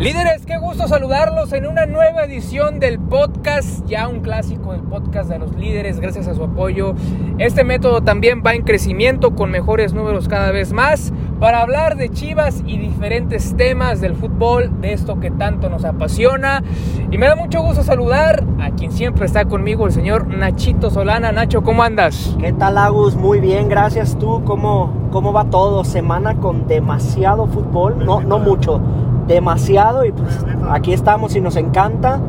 [0.00, 5.28] Líderes, qué gusto saludarlos en una nueva edición del podcast, ya un clásico del podcast
[5.28, 6.94] de los líderes, gracias a su apoyo.
[7.36, 12.10] Este método también va en crecimiento con mejores números cada vez más para hablar de
[12.10, 16.62] Chivas y diferentes temas del fútbol, de esto que tanto nos apasiona.
[17.10, 21.32] Y me da mucho gusto saludar a quien siempre está conmigo, el señor Nachito Solana.
[21.32, 22.36] Nacho, ¿cómo andas?
[22.38, 23.16] ¿Qué tal, Agus?
[23.16, 24.18] Muy bien, gracias.
[24.18, 25.82] ¿Tú cómo, cómo va todo?
[25.82, 28.80] Semana con demasiado fútbol, no, no mucho
[29.26, 32.20] demasiado y pues aquí estamos y nos encanta.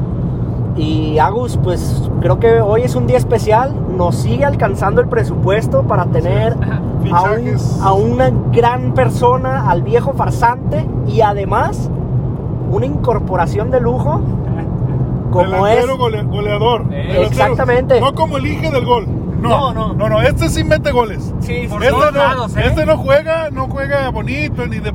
[0.78, 5.84] Y Agus, pues creo que hoy es un día especial, nos sigue alcanzando el presupuesto
[5.84, 6.56] para tener
[7.12, 7.36] a,
[7.84, 11.90] a, una gran persona, al viejo farsante y además
[12.72, 14.22] una incorporación de lujo
[15.32, 16.86] como es goleador.
[16.94, 18.00] Exactamente.
[18.00, 19.08] No como el hijo del gol.
[19.42, 21.34] No, no, no, no, este sí mete goles.
[21.40, 22.62] Sí, por este, no, lados, ¿eh?
[22.66, 24.92] este no juega, no juega bonito ni de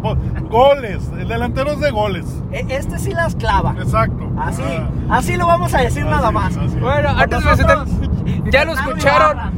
[0.49, 1.11] goles.
[1.19, 2.25] El delantero es de goles.
[2.53, 3.75] E, este sí las clava.
[3.77, 4.26] Exacto.
[4.39, 4.89] Así, ah.
[5.11, 6.57] así lo vamos a decir nada más.
[6.79, 9.53] Bueno, antes de ya lo escucharon.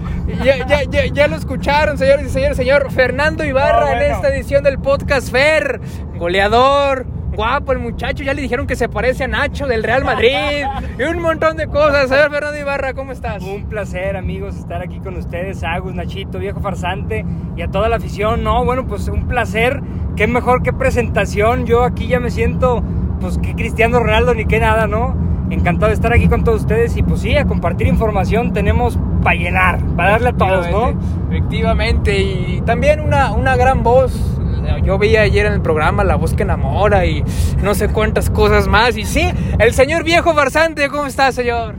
[0.45, 2.57] Ya, ya, ya, ya, lo escucharon, señores y señores.
[2.57, 5.81] Señor Fernando Ibarra en esta edición del podcast Fer,
[6.17, 7.07] goleador
[7.39, 10.65] guapo el muchacho, ya le dijeron que se parece a Nacho del Real Madrid
[10.99, 12.09] y un montón de cosas.
[12.09, 13.45] Señor Fernando Ibarra, ¿cómo estás?
[13.45, 17.25] Un placer, amigos, estar aquí con ustedes, Agus, Nachito, viejo farsante
[17.57, 18.43] y a toda la afición.
[18.43, 19.81] No, bueno, pues un placer.
[20.17, 21.65] Qué mejor que presentación.
[21.65, 22.83] Yo aquí ya me siento,
[23.21, 25.17] pues, que Cristiano Ronaldo ni que nada, ¿no?
[25.51, 29.37] Encantado de estar aquí con todos ustedes y pues sí, a compartir información tenemos para
[29.37, 30.95] llenar, para darle a todos, ¿no?
[31.31, 34.39] Efectivamente, y también una, una gran voz
[34.85, 37.25] yo veía ayer en el programa La voz que enamora y
[37.63, 38.97] no sé cuántas cosas más.
[38.97, 41.75] Y sí, el señor viejo farsante, ¿cómo está, señor?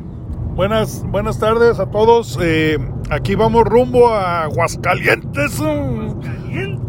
[0.56, 2.38] Buenas, buenas tardes a todos.
[2.42, 2.78] Eh,
[3.10, 5.62] aquí vamos rumbo a Aguascalientes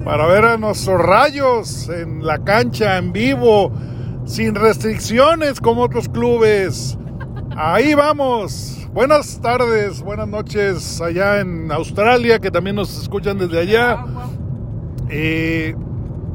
[0.05, 3.71] para ver a nuestros rayos en la cancha, en vivo,
[4.31, 6.97] sin restricciones como otros clubes.
[7.57, 8.89] Ahí vamos.
[8.93, 14.05] Buenas tardes, buenas noches allá en Australia, que también nos escuchan desde allá.
[15.09, 15.75] Eh,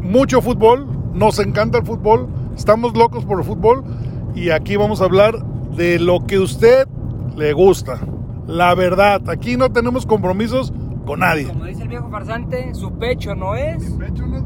[0.01, 3.85] mucho fútbol, nos encanta el fútbol, estamos locos por el fútbol
[4.35, 5.41] y aquí vamos a hablar
[5.77, 6.89] de lo que usted
[7.37, 8.01] le gusta.
[8.45, 10.73] La verdad, aquí no tenemos compromisos
[11.05, 11.47] con nadie.
[11.47, 13.83] Como dice el viejo farsante, su pecho no es.
[13.85, 14.43] Su pecho no es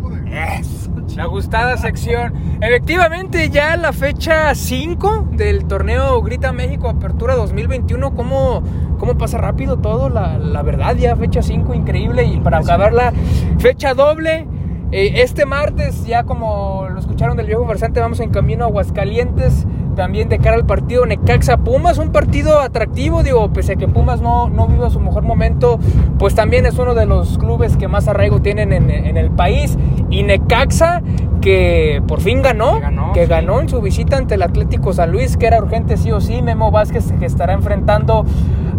[1.15, 2.33] La gustada sección.
[2.61, 8.13] Efectivamente, ya la fecha 5 del torneo Grita México Apertura 2021.
[8.13, 8.61] ¿Cómo,
[8.99, 10.09] cómo pasa rápido todo?
[10.09, 12.25] La, la verdad, ya fecha 5, increíble.
[12.25, 13.11] Y para acabar la
[13.57, 14.47] fecha doble.
[14.91, 19.67] Eh, este martes, ya como lo escucharon del viejo farsante, vamos en camino a Aguascalientes,
[19.95, 24.21] también de cara al partido Necaxa Pumas, un partido atractivo, digo, pese a que Pumas
[24.21, 25.79] no, no vive su mejor momento,
[26.17, 29.77] pues también es uno de los clubes que más arraigo tienen en, en el país.
[30.09, 31.01] Y Necaxa,
[31.41, 32.79] que por fin ganó,
[33.13, 36.21] que ganó, en su visita ante el Atlético San Luis, que era urgente sí o
[36.21, 38.25] sí, Memo Vázquez que estará enfrentando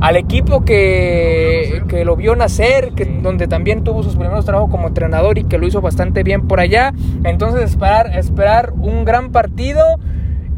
[0.01, 4.89] al equipo que, que lo vio nacer, que, donde también tuvo sus primeros trabajos como
[4.89, 6.93] entrenador y que lo hizo bastante bien por allá.
[7.25, 9.83] Entonces esperar, esperar un gran partido.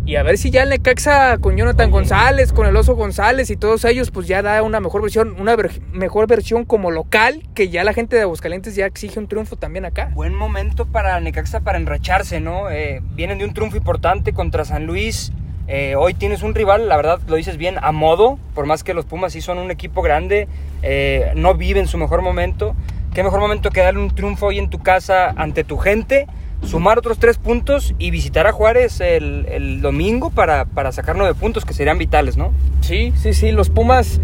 [0.05, 3.57] Y a ver si ya el Necaxa con Jonathan González, con el Oso González y
[3.57, 5.57] todos ellos, pues ya da una mejor versión, una
[5.93, 9.85] mejor versión como local, que ya la gente de Aguascalientes ya exige un triunfo también
[9.85, 10.11] acá.
[10.13, 12.69] Buen momento para Necaxa para enracharse, ¿no?
[12.69, 15.31] Eh, vienen de un triunfo importante contra San Luis.
[15.69, 18.95] Eh, hoy tienes un rival, la verdad lo dices bien, a modo, por más que
[18.95, 20.49] los Pumas sí son un equipo grande,
[20.83, 22.75] eh, no viven su mejor momento.
[23.15, 26.27] Qué mejor momento que darle un triunfo hoy en tu casa ante tu gente
[26.65, 31.35] sumar otros tres puntos y visitar a Juárez el, el domingo para, para sacar nueve
[31.35, 32.53] puntos que serían vitales, ¿no?
[32.81, 34.21] Sí, sí, sí, los Pumas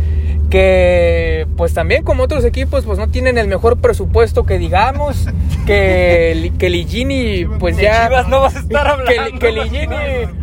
[0.51, 5.29] que pues también como otros equipos pues no tienen el mejor presupuesto que digamos
[5.67, 9.97] que, que Ligini pues ya no vas a estar hablando que, Ligini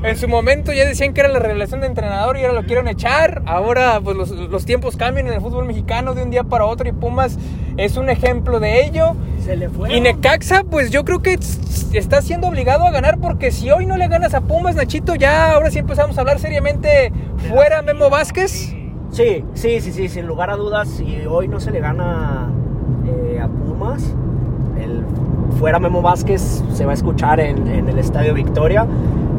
[0.04, 2.88] en su momento ya decían que era la revelación de entrenador y ahora lo quieren
[2.88, 6.66] echar ahora pues los, los tiempos cambian en el fútbol mexicano de un día para
[6.66, 7.40] otro y Pumas
[7.78, 9.96] es un ejemplo de ello Se le fue.
[9.96, 11.38] y Necaxa pues yo creo que
[11.94, 15.52] está siendo obligado a ganar porque si hoy no le ganas a Pumas Nachito ya
[15.54, 17.12] ahora sí empezamos a hablar seriamente
[17.50, 18.76] fuera Memo Vázquez
[19.16, 22.50] Sí, sí, sí, sí, sin lugar a dudas, si hoy no se le gana
[23.06, 24.14] eh, a Pumas,
[24.78, 25.06] el
[25.58, 28.86] fuera Memo Vázquez se va a escuchar en, el Estadio Victoria.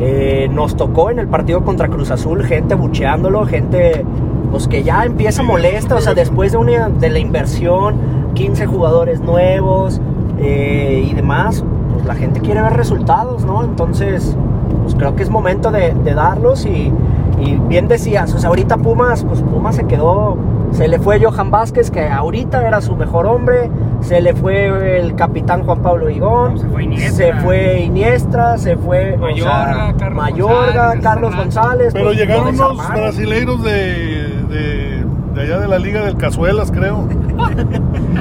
[0.01, 4.03] Eh, nos tocó en el partido contra Cruz Azul gente bucheándolo, gente
[4.51, 7.97] pues que ya empieza molesta, o sea, después de, una, de la inversión,
[8.35, 10.01] 15 jugadores nuevos
[10.39, 13.65] eh, y demás, pues la gente quiere ver resultados, ¿no?
[13.65, 14.37] Entonces,
[14.83, 16.93] pues creo que es momento de, de darlos y
[17.39, 20.39] y bien decías, o sea, ahorita Pumas, pues Pumas se quedó
[20.73, 23.71] Se le fue Johan Vázquez, que ahorita era su mejor hombre.
[24.01, 26.59] Se le fue el capitán Juan Pablo Higón.
[26.59, 27.13] Se fue Iniestra.
[27.13, 31.37] Se fue Iniestra, se fue o Mayorga, sea, Carlos Mayorga, González, Carlos.
[31.37, 31.93] González.
[31.93, 34.16] Pero pues, llegaron unos brasileiros de,
[34.49, 35.05] de,
[35.35, 37.09] de allá de la Liga del Cazuelas, creo.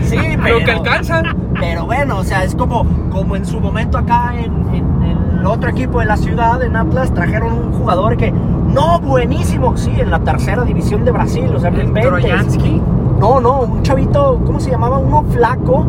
[0.03, 1.35] Sí, Lo pero, que alcanzan.
[1.59, 5.69] pero bueno, o sea, es como, como en su momento acá en, en el otro
[5.69, 10.19] equipo de la ciudad, en Atlas, trajeron un jugador que, no, buenísimo, sí, en la
[10.19, 12.11] tercera división de Brasil, o sea, no inventes.
[12.11, 12.81] Trojansky.
[13.19, 14.97] No, no, un chavito, ¿cómo se llamaba?
[14.97, 15.85] Uno flaco,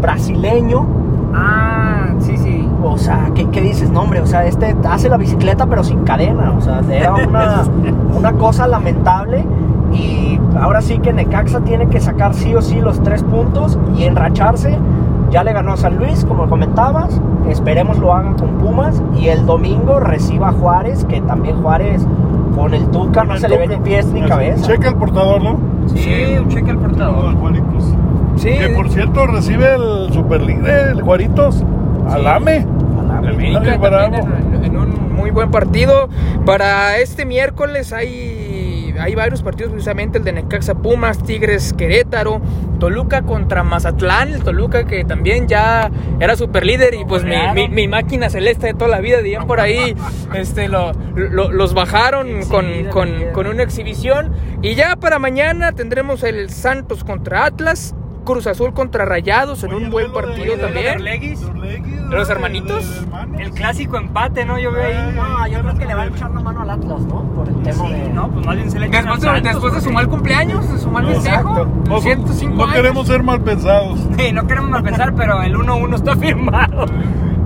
[0.00, 0.84] brasileño.
[1.32, 1.81] Ah.
[2.84, 3.90] O sea, ¿qué, qué dices?
[3.90, 6.52] No, hombre, o sea, este hace la bicicleta pero sin cadena.
[6.56, 7.64] O sea, era una,
[8.16, 9.44] una cosa lamentable.
[9.92, 14.04] Y ahora sí que Necaxa tiene que sacar sí o sí los tres puntos y
[14.04, 14.78] enracharse.
[15.30, 17.20] Ya le ganó a San Luis, como comentabas.
[17.48, 19.02] Esperemos lo hagan con Pumas.
[19.18, 22.06] Y el domingo reciba a Juárez, que también Juárez
[22.54, 24.66] con el Tuca no se le ve ni pies ni cabeza.
[24.66, 25.58] Checa el portador, ¿no?
[25.94, 27.34] Sí, un cheque al portador.
[28.36, 28.50] Sí.
[28.58, 31.64] Que por cierto recibe el superlíder, el Juaritos.
[32.08, 32.66] Alame.
[32.98, 33.78] Alame.
[33.78, 34.16] Bravo.
[34.54, 36.08] en, en un muy buen partido.
[36.44, 42.40] Para este miércoles hay, hay varios partidos, precisamente el de Necaxa Pumas, Tigres Querétaro,
[42.80, 47.68] Toluca contra Mazatlán, el Toluca que también ya era super líder y pues mi, mi-
[47.68, 49.94] mi máquina celeste de toda la vida, dirían por ahí,
[50.34, 54.32] este, lo, lo- los bajaron con, con, con una exhibición.
[54.62, 57.94] Y ya para mañana tendremos el Santos contra Atlas.
[58.24, 60.98] Cruz Azul contra Rayados en Oye, un buen de- partido de- también.
[62.10, 63.02] ¿De los hermanitos?
[63.02, 63.40] hermanos.
[63.40, 64.58] El clásico empate, ¿no?
[64.58, 65.12] Yo veo ahí.
[65.14, 67.22] No, yo creo que le va a echar la mano al Atlas, ¿no?
[67.34, 68.08] Por el tema Sí, de...
[68.10, 70.78] no, pues más bien se le echan Después Santos, después de su mal cumpleaños, de
[70.78, 71.66] su mal festejo.
[71.88, 72.74] No, 105 no años.
[72.76, 73.98] queremos ser mal pensados.
[74.18, 76.86] Sí, no queremos mal pensar, pero el 1-1 está firmado.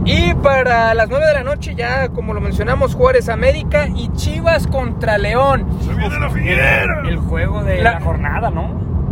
[0.05, 4.67] Y para las 9 de la noche, ya como lo mencionamos, Juárez América y Chivas
[4.69, 5.67] contra León.
[5.81, 7.03] Se viene la figuera.
[7.09, 8.69] El juego de La- la, jornada, ¿no?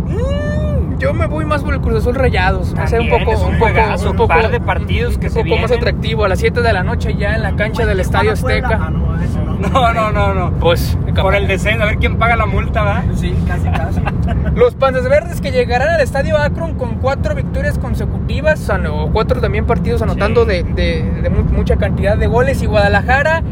[0.07, 2.75] Mm, yo me voy más por el Cruz Azul Rayados.
[2.77, 5.19] Va a ser un poco, es un un juegazo, un un poco, par de partidos
[5.19, 6.25] que un se poco más atractivo.
[6.25, 8.79] A las 7 de la noche ya en la cancha del Estadio Azteca.
[8.83, 9.15] Ah, no, no.
[9.55, 10.51] No, no, no, no.
[10.59, 13.05] Pues, Por el descenso, a ver quién paga la multa, ¿va?
[13.15, 14.01] Sí, casi, casi.
[14.55, 19.65] Los Panzas Verdes que llegarán al Estadio Akron con cuatro victorias consecutivas, o cuatro también
[19.67, 20.49] partidos anotando Sí.
[20.49, 22.63] de, de- de mu- mucha cantidad de goles.
[22.63, 23.43] Y Guadalajara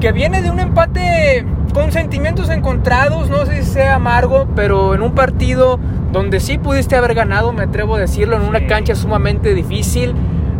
[0.00, 5.02] que viene de un empate con sentimientos encontrados, no sé si sea amargo, pero en
[5.02, 5.78] un partido
[6.12, 10.14] donde sí pudiste haber ganado, me atrevo a decirlo, en una cancha sumamente difícil.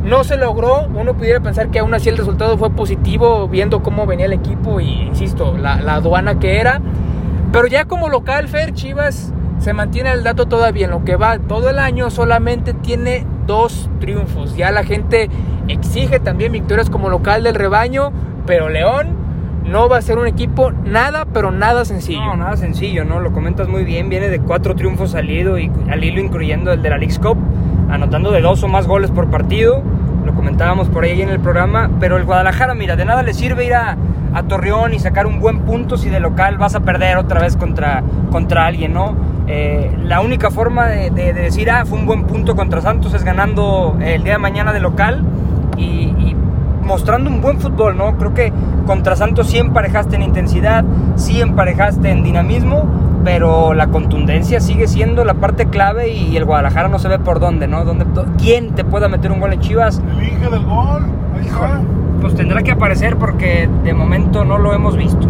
[0.05, 4.07] No se logró, uno pudiera pensar que aún así el resultado fue positivo viendo cómo
[4.07, 6.81] venía el equipo y, insisto, la, la aduana que era.
[7.53, 10.87] Pero ya como local, Fer, Chivas se mantiene el dato todavía.
[10.87, 14.57] En lo que va todo el año solamente tiene dos triunfos.
[14.57, 15.31] Ya la gente
[15.69, 18.13] exige también victorias como local del rebaño,
[18.45, 19.22] pero León
[19.65, 22.21] no va a ser un equipo nada, pero nada sencillo.
[22.25, 23.21] No, nada sencillo, ¿no?
[23.21, 24.09] Lo comentas muy bien.
[24.09, 27.37] Viene de cuatro triunfos al y, al hilo incluyendo el de la Leagues Cup,
[27.91, 29.83] anotando de dos o más goles por partido.
[30.25, 31.91] Lo comentábamos por ahí en el programa.
[32.01, 33.97] Pero el Guadalajara, mira, de nada le sirve ir a,
[34.49, 38.03] Torreón y sacar un buen punto si de local vas a perder otra vez contra,
[38.31, 39.15] contra alguien, ¿no?
[39.47, 43.13] Eh, la única forma de, de- de decir, ah, fue un buen punto contra Santos
[43.13, 45.23] es ganando el día de mañana de local
[45.77, 46.12] y
[46.83, 48.17] mostrando un buen fútbol, ¿no?
[48.19, 48.53] Creo que
[48.87, 50.85] contra Santos sí emparejaste en intensidad,
[51.17, 52.85] sí emparejaste en dinamismo,
[53.25, 57.39] pero la contundencia sigue siendo la parte clave y el Guadalajara no se ve por
[57.41, 57.85] dónde, ¿no?
[57.85, 58.05] ¿Dónde,
[58.39, 60.03] ¿Quién te pueda meter un gol en Chivas?
[60.19, 61.05] El Inge del gol.
[61.39, 61.81] Ahí está.
[62.21, 65.27] Pues tendrá que aparecer porque de momento no lo hemos visto.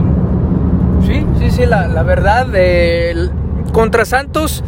[1.06, 3.30] Sí, sí, sí, la, la verdad, eh, el-
[3.72, 4.62] contra Santos,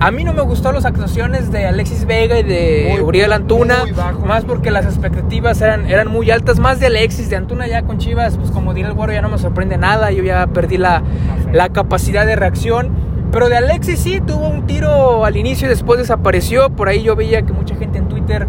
[0.00, 3.80] a mí no me gustó las actuaciones de Alexis Vega y de Muy, Uriel Antuna,
[3.82, 4.24] muy bajo.
[4.24, 7.98] más porque las expectativas eran, eran muy altas, más de Alexis, de Antuna ya con
[7.98, 11.02] Chivas, pues como dirá el güero, ya no me sorprende nada, yo ya perdí la,
[11.52, 13.10] la capacidad de reacción.
[13.30, 17.14] Pero de Alexis sí, tuvo un tiro al inicio y después desapareció, por ahí yo
[17.14, 18.46] veía que mucha gente en Twitter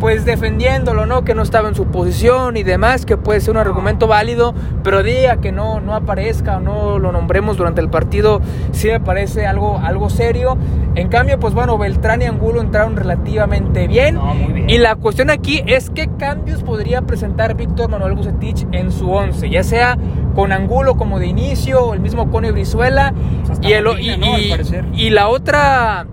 [0.00, 1.24] pues defendiéndolo, ¿no?
[1.24, 5.02] Que no estaba en su posición y demás, que puede ser un argumento válido, pero
[5.02, 8.40] diga que no, no aparezca o no lo nombremos durante el partido,
[8.72, 10.56] sí me parece algo, algo serio.
[10.94, 14.16] En cambio, pues bueno, Beltrán y Angulo entraron relativamente bien.
[14.16, 14.70] No, muy bien.
[14.70, 19.50] Y la cuestión aquí es qué cambios podría presentar Víctor Manuel Bucetich en su once,
[19.50, 19.98] ya sea
[20.34, 23.12] con Angulo como de inicio, o el mismo Cone Brizuela,
[23.46, 24.54] Pues y, el, y,
[24.94, 26.06] y la otra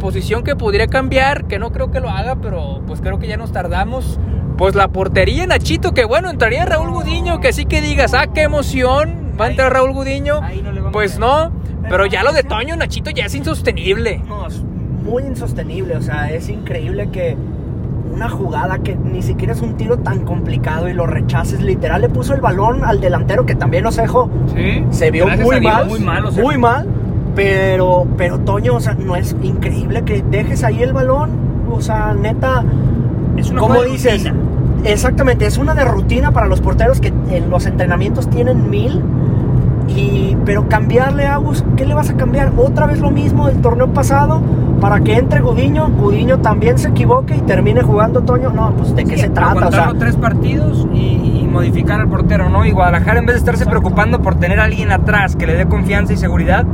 [0.00, 3.36] posición que podría cambiar, que no creo que lo haga, pero pues creo que ya
[3.36, 4.18] nos tardamos.
[4.58, 8.42] Pues la portería Nachito, que bueno, entraría Raúl Gudiño, que sí que digas, ah, qué
[8.42, 10.40] emoción, va a entrar Raúl Gudiño.
[10.40, 11.52] No Pues no,
[11.88, 14.20] pero ya lo de Toño Nachito ya es insostenible.
[14.26, 14.60] No, es
[15.04, 15.96] muy insostenible.
[15.96, 17.36] O sea, es increíble que
[18.12, 21.62] una jugada que ni siquiera es un tiro tan complicado y lo rechaces.
[21.62, 24.84] Literal, le puso el balón al delantero que también Osejo Sí.
[24.90, 25.86] se vio muy mal.
[25.86, 26.32] muy mal.
[26.32, 26.86] Muy mal.
[27.34, 31.30] Pero, pero Toño, o sea, no es increíble que dejes ahí el balón.
[31.70, 32.64] O sea, neta,
[33.36, 34.24] Es una ¿cómo dices?
[34.24, 34.34] rutina.
[34.84, 39.02] Exactamente, es una de rutina para los porteros que en los entrenamientos tienen mil.
[39.88, 42.52] Y, pero cambiarle a Agus, ¿qué le vas a cambiar?
[42.56, 44.40] Otra vez lo mismo del torneo pasado
[44.80, 48.50] para que entre Gudiño, Gudiño también se equivoque y termine jugando Toño.
[48.50, 52.48] No, pues de qué se trata, o sea, tres partidos y, y modificar al portero,
[52.48, 52.64] ¿no?
[52.64, 55.66] Y Guadalajara, en vez de estarse preocupando por tener a alguien atrás que le dé
[55.66, 56.64] confianza y seguridad,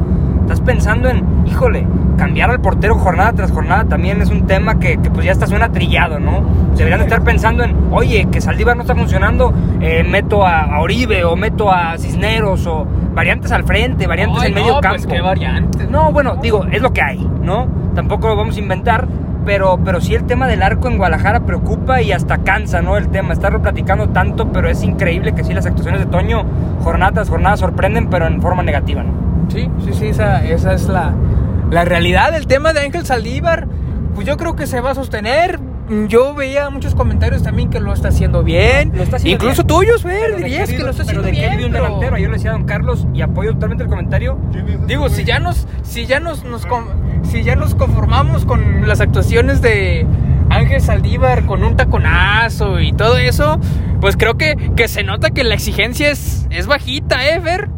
[0.46, 1.84] estás pensando en, híjole,
[2.16, 5.46] cambiar al portero jornada tras jornada también es un tema que, que, pues ya está
[5.46, 6.42] suena trillado, ¿no?
[6.76, 10.80] Deberían de estar pensando en, oye, que Saldívar no está funcionando, eh, meto a, a
[10.80, 14.96] Oribe o meto a Cisneros o variantes al frente, variantes Ay, en medio no, campo.
[14.96, 15.90] pues qué variantes.
[15.90, 17.66] No, bueno, digo, es lo que hay, ¿no?
[17.94, 19.08] Tampoco lo vamos a inventar,
[19.44, 22.96] pero, pero sí el tema del arco en Guadalajara preocupa y hasta cansa, ¿no?
[22.96, 26.44] El tema, estarlo platicando tanto, pero es increíble que sí las actuaciones de Toño,
[26.84, 29.25] jornada tras jornada, sorprenden, pero en forma negativa, ¿no?
[29.48, 31.14] Sí, sí, sí, esa, esa es la,
[31.70, 32.34] la realidad.
[32.34, 33.66] El tema de Ángel Saldívar,
[34.14, 35.58] pues yo creo que se va a sostener.
[36.08, 38.90] Yo veía muchos comentarios también que lo está haciendo bien.
[38.96, 39.68] Lo está haciendo Incluso bien.
[39.68, 41.50] tuyos, Fer, Pero de dirías que lo está pero haciendo de qué bien.
[41.52, 42.18] vive un pero- delantero.
[42.18, 44.36] Yo le decía a don Carlos y apoyo totalmente el comentario.
[44.88, 46.88] Digo, si ya nos, si ya nos, nos con-
[47.22, 50.04] si ya nos conformamos con las actuaciones de
[50.50, 53.60] Ángel Saldívar con un taconazo y todo eso,
[54.00, 57.68] pues creo que, que se nota que la exigencia es, es bajita, ¿eh, Fer?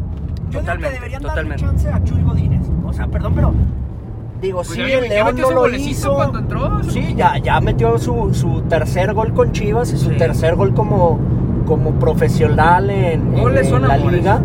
[0.49, 1.63] Yo digo Totalmente, que deberían totalmente.
[1.63, 2.61] darle chance a Chuy Godínez.
[2.85, 3.53] O sea, perdón, pero
[4.41, 6.13] digo, Pues sí, ya- ya el León metió no lo hizo.
[6.15, 6.83] cuando entró.
[6.89, 10.17] Sí, ya, ya metió su, su tercer gol con Chivas y su Sí.
[10.17, 11.19] tercer gol como,
[11.67, 14.11] como profesional en, en- en la amores.
[14.19, 14.41] liga.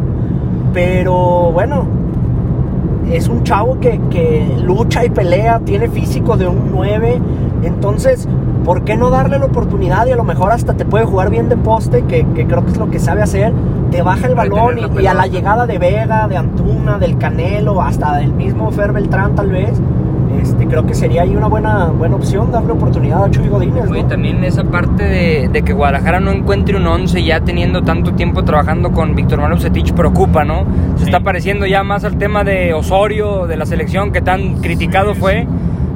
[0.73, 1.87] Pero bueno,
[3.13, 7.21] es un chavo que, que lucha y pelea, tiene físico de un 9.
[7.63, 8.29] Entonces,
[8.65, 10.07] ¿por qué no darle la oportunidad?
[10.07, 12.73] Y a lo mejor hasta te puede jugar bien de poste, que, que creo que
[12.73, 13.53] es lo que sabe hacer.
[13.91, 17.81] Te baja el balón y, y a la llegada de Vega, de Antuna, del Canelo,
[17.81, 19.81] hasta del mismo Fer Beltrán tal vez.
[20.68, 23.88] Creo que sería ahí una buena, buena opción darle oportunidad a Chuy Godínez.
[23.90, 24.09] Oye, ¿no?
[24.09, 28.44] también esa parte de, de que Guadalajara no encuentre un 11 ya teniendo tanto tiempo
[28.44, 30.64] trabajando con Víctor Manuel Bucetich preocupa, ¿no?
[30.97, 35.14] Se está pareciendo ya más al tema de Osorio, de la selección que tan criticado
[35.14, 35.47] fue,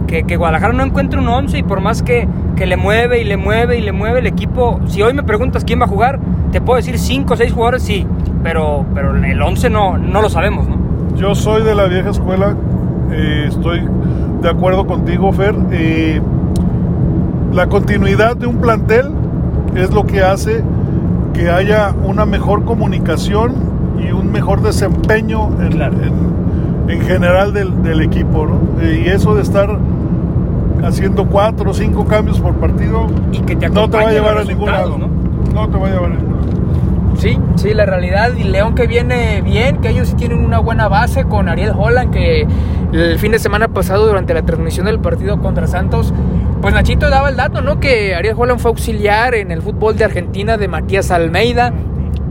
[0.07, 3.25] que, que Guadalajara no encuentre un 11 y por más que, que le mueve y
[3.25, 6.19] le mueve y le mueve el equipo, si hoy me preguntas quién va a jugar,
[6.51, 8.07] te puedo decir 5 o 6 jugadores, sí,
[8.43, 10.77] pero, pero el 11 no, no lo sabemos, ¿no?
[11.17, 12.55] Yo soy de la vieja escuela,
[13.11, 13.83] eh, estoy
[14.43, 15.55] de acuerdo contigo, Fer.
[15.73, 16.21] eh,
[17.53, 19.07] la continuidad de un plantel
[19.75, 20.63] es lo que hace
[21.33, 23.53] que haya una mejor comunicación
[23.99, 25.95] y un mejor desempeño en, Claro.
[26.03, 28.47] en- en general del, del equipo.
[28.47, 28.81] ¿no?
[28.83, 29.79] Eh, y eso de estar
[30.85, 34.39] haciendo cuatro o cinco cambios por partido Y que te no te va a llevar
[34.39, 34.97] a ningún lado.
[34.97, 35.11] resultados,
[35.55, 35.69] ¿no?
[35.69, 36.38] te va a llevar a ningún lado.
[37.19, 38.33] Sí, sí, la realidad.
[38.37, 42.13] Y León que viene bien, que ellos sí tienen una buena base con Ariel Holland,
[42.13, 42.47] que
[42.93, 46.15] el fin de semana pasado, durante la transmisión del partido contra Santos,
[46.63, 47.81] pues Nachito daba el dato, ¿no?
[47.81, 51.73] Que Ariel Holland fue auxiliar en el fútbol de Argentina de Matías Almeida,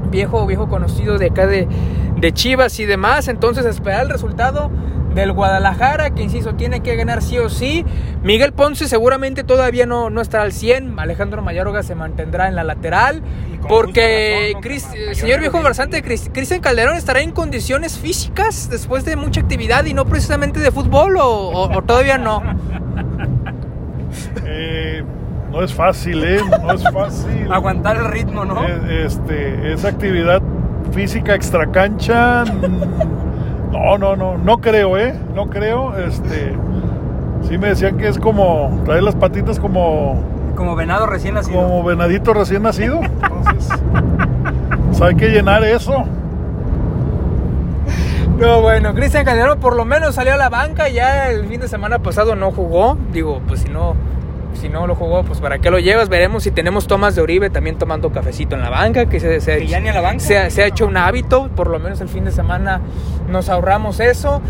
[0.10, 1.67] viejo, viejo conocido de acá de,
[2.15, 3.27] de Chivas y demás.
[3.27, 4.72] Entonces, esperar el resultado
[5.16, 7.86] del Guadalajara, que insisto, tiene que ganar sí o sí.
[8.24, 11.00] Miguel Ponce seguramente todavía no, no estará al 100.
[11.00, 13.22] Alejandro Mayorga se mantendrá en la lateral.
[13.68, 15.58] Porque, razón, Mayorga señor viejo
[16.04, 20.72] Cris- Cristian Calderón estará en condiciones físicas después de mucha actividad y no precisamente de
[20.72, 22.44] fútbol o, o- o todavía no.
[24.46, 25.04] Eh,
[25.52, 26.40] no es fácil, ¿eh?
[26.64, 27.52] No es fácil.
[27.52, 28.64] Aguantar el ritmo, ¿no?
[28.66, 30.42] Eh, Este, esa actividad
[30.92, 32.44] física extracancha.
[33.78, 35.14] No, no, no, no creo, ¿eh?
[35.36, 35.96] No creo.
[35.98, 36.54] Este,
[37.48, 40.22] sí me decían que es como traer las patitas como,
[40.56, 41.62] Como venado recién nacido.
[41.62, 43.00] como venadito recién nacido.
[43.02, 43.70] Entonces,
[44.88, 46.06] pues hay que llenar eso.
[48.40, 51.68] No, bueno, Cristian Calderón por lo menos salió a la banca, ya el fin de
[51.68, 52.98] semana pasado no jugó.
[53.12, 53.96] Digo, pues si no,
[54.58, 56.10] si no lo jugó, pues para qué lo llevas.
[56.10, 59.60] Veremos si tenemos tomas de Oribe también tomando cafecito en la banca, que se, se,
[59.60, 60.20] Que ya ni a la banca.
[60.20, 62.82] se ha- se ha hecho un hábito, por lo menos el fin de semana
[63.30, 64.42] nos ahorramos eso.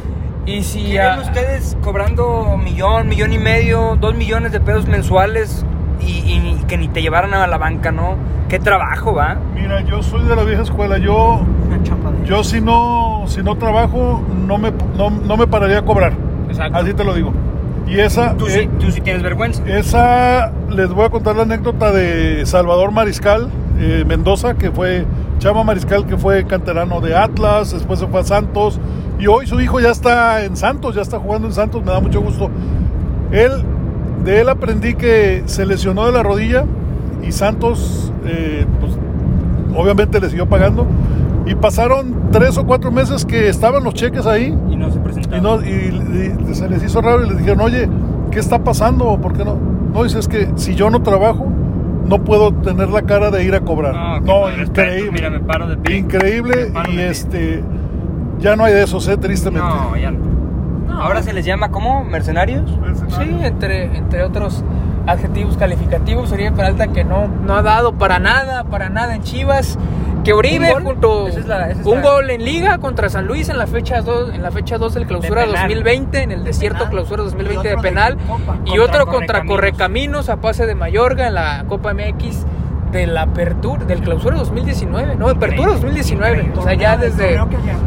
[0.45, 4.87] Y si ¿Qué ah, ven ustedes cobrando millón, millón y medio, dos millones de pesos
[4.87, 5.65] mensuales
[5.99, 8.15] y, y que ni te llevaran a la banca, ¿no?
[8.47, 9.35] Qué trabajo, ¿va?
[9.53, 10.97] Mira, yo soy de la vieja escuela.
[10.99, 15.47] Yo, Una chamba de- yo si no, si no trabajo, no me, no, no me
[15.47, 16.13] pararía a cobrar.
[16.47, 16.77] Exacto.
[16.77, 17.33] Así te lo digo.
[17.87, 19.63] Y esa, Tú, eh, sí, tú sí tienes vergüenza.
[19.65, 25.05] Esa, les voy a contar la anécdota de Salvador Mariscal eh, Mendoza, que fue
[25.39, 28.79] Chama Mariscal, que fue canterano de Atlas, después se fue a Santos,
[29.19, 31.99] y hoy su hijo ya está en Santos, ya está jugando en Santos, me da
[31.99, 32.49] mucho gusto.
[33.31, 33.51] Él,
[34.23, 36.65] de él aprendí que se lesionó de la rodilla
[37.23, 38.93] y Santos, eh, pues,
[39.75, 40.87] obviamente le siguió pagando,
[41.47, 45.39] Y pasaron tres o cuatro meses que estaban los cheques ahí Y no se presentaron.
[45.39, 47.87] y, no, y- y se les hizo raro y les dijeron, oye,
[48.31, 49.17] ¿qué está pasando?
[49.21, 49.57] ¿Por qué no?
[49.93, 51.47] No, dice, es que si yo no trabajo,
[52.05, 54.21] no puedo tener la cara de ir a cobrar.
[54.21, 55.11] No, increíble.
[55.11, 55.97] Mira, me paro de pie.
[55.97, 57.09] Increíble paro y de pie.
[57.11, 57.63] este
[58.39, 59.67] ya no hay de esos, eh, tristemente.
[59.67, 60.27] No, ya no.
[61.01, 62.03] Ahora se les llama, ¿cómo?
[62.03, 62.69] ¿Mercenarios?
[63.17, 64.63] Sí, entre, entre otros
[65.05, 69.77] adjetivos calificativos, Oribe Peralta que no, no ha dado para nada, para nada en Chivas.
[70.27, 73.07] Que Oribe ¿Un junto Esa es la- esa es un la- gol en liga contra
[73.07, 75.61] San Luis en la fecha 2 en la fecha 2 del clausura De penal.
[75.69, 76.91] 2020 en el desierto penal.
[76.91, 78.17] clausura Y 2020 de penal
[78.65, 80.27] y otro contra Correcaminos.
[80.27, 82.45] A pase de Mayorga en la Copa MX
[82.91, 87.39] de la apertura del clausura 2019, no, apertura 2019, o sea, ya desde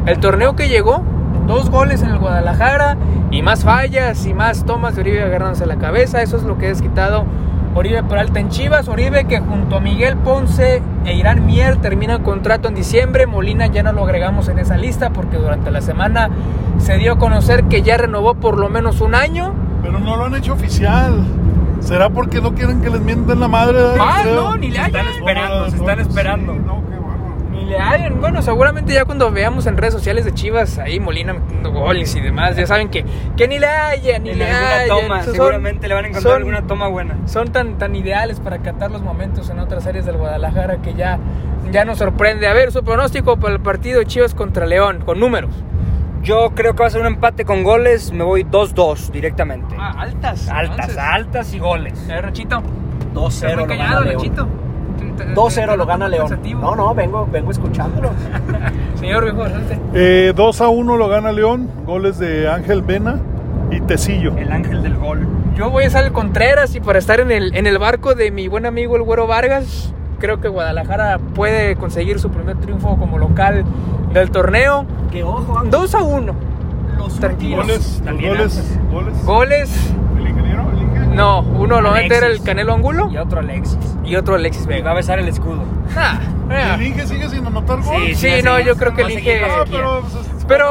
[0.07, 1.03] el torneo que llegó,
[1.47, 2.97] dos goles en el Guadalajara
[3.31, 6.23] y más fallas y más tomas de Oribe agarrándose la cabeza.
[6.23, 7.27] Eso es lo que ha desquitado
[7.75, 8.89] Oribe Peralta en Chivas.
[8.89, 13.27] Oribe que junto a Miguel Ponce e Irán Mier termina contrato en diciembre.
[13.27, 16.31] Molina ya no lo agregamos en esa lista porque durante la semana
[16.79, 19.55] se dio a conocer que ya renovó por lo menos un año.
[19.83, 21.25] Pero no lo han hecho oficial.
[21.81, 23.79] ¿Será porque no quieren que les mienten la madre?
[23.99, 25.15] Ah, no, ni le Se están hayan.
[25.17, 26.53] esperando, se están esperando.
[26.53, 26.83] Sí, no,
[28.21, 32.21] Bueno, seguramente ya cuando veamos en redes sociales de Chivas ahí Molina metiendo goles y
[32.21, 33.05] demás, ya saben que,
[33.37, 34.89] que ni le hayan, ni En le hayan.
[34.89, 37.17] toma, Son- seguramente le van a encontrar son- alguna toma buena.
[37.27, 41.19] son tan, tan ideales para catar los momentos en otras áreas del Guadalajara que ya,
[41.71, 42.47] ya nos sorprende.
[42.49, 45.51] A ver, su pronóstico para el partido Chivas contra León, con números.
[46.23, 49.75] Yo creo que va a ser un empate con goles, me voy 2-2 directamente.
[49.79, 50.49] Ah, altas.
[50.49, 50.99] altas, entonces.
[50.99, 52.07] altas y goles.
[52.07, 52.63] Ver, Rachito.
[53.15, 54.17] 2-0 muy lo callado, gana León.
[54.17, 54.49] Rachito.
[55.35, 56.39] 2-0 lo gana León.
[56.61, 58.11] No, no, vengo, vengo escuchándolo.
[59.01, 59.79] Señor viejo, adelante.
[59.95, 61.69] Eh, 2 a 1 lo gana León.
[61.87, 63.19] Goles de Ángel Vena
[63.71, 64.37] y Tecillo.
[64.37, 65.27] El ángel del gol.
[65.57, 68.49] Yo voy a el Contreras y para estar en el, en el barco de mi
[68.49, 73.65] buen amigo el Güero Vargas, creo que Guadalajara puede conseguir su primer triunfo como local
[74.13, 74.87] del torneo.
[75.11, 76.35] Que ojo, Ángel, 2 a 1.
[76.99, 77.67] los tranquilos.
[77.67, 79.25] Goles, los goles, goles.
[79.25, 80.63] Goles, ¿El ingeniero?
[80.73, 81.00] ¿El ingeniero?
[81.15, 83.79] No, uno lo va a meter el Canelo Angulo Y otro Alexis.
[84.05, 84.95] y otro Alexis Y va a Vega.
[84.95, 85.63] besar el escudo.
[85.97, 86.19] Ah.
[86.75, 88.15] ¿El Inge sigue sin anotar gol?
[88.15, 90.67] Sí, no, yo creo que el Inge- Ah, pero, pues, es- Pero,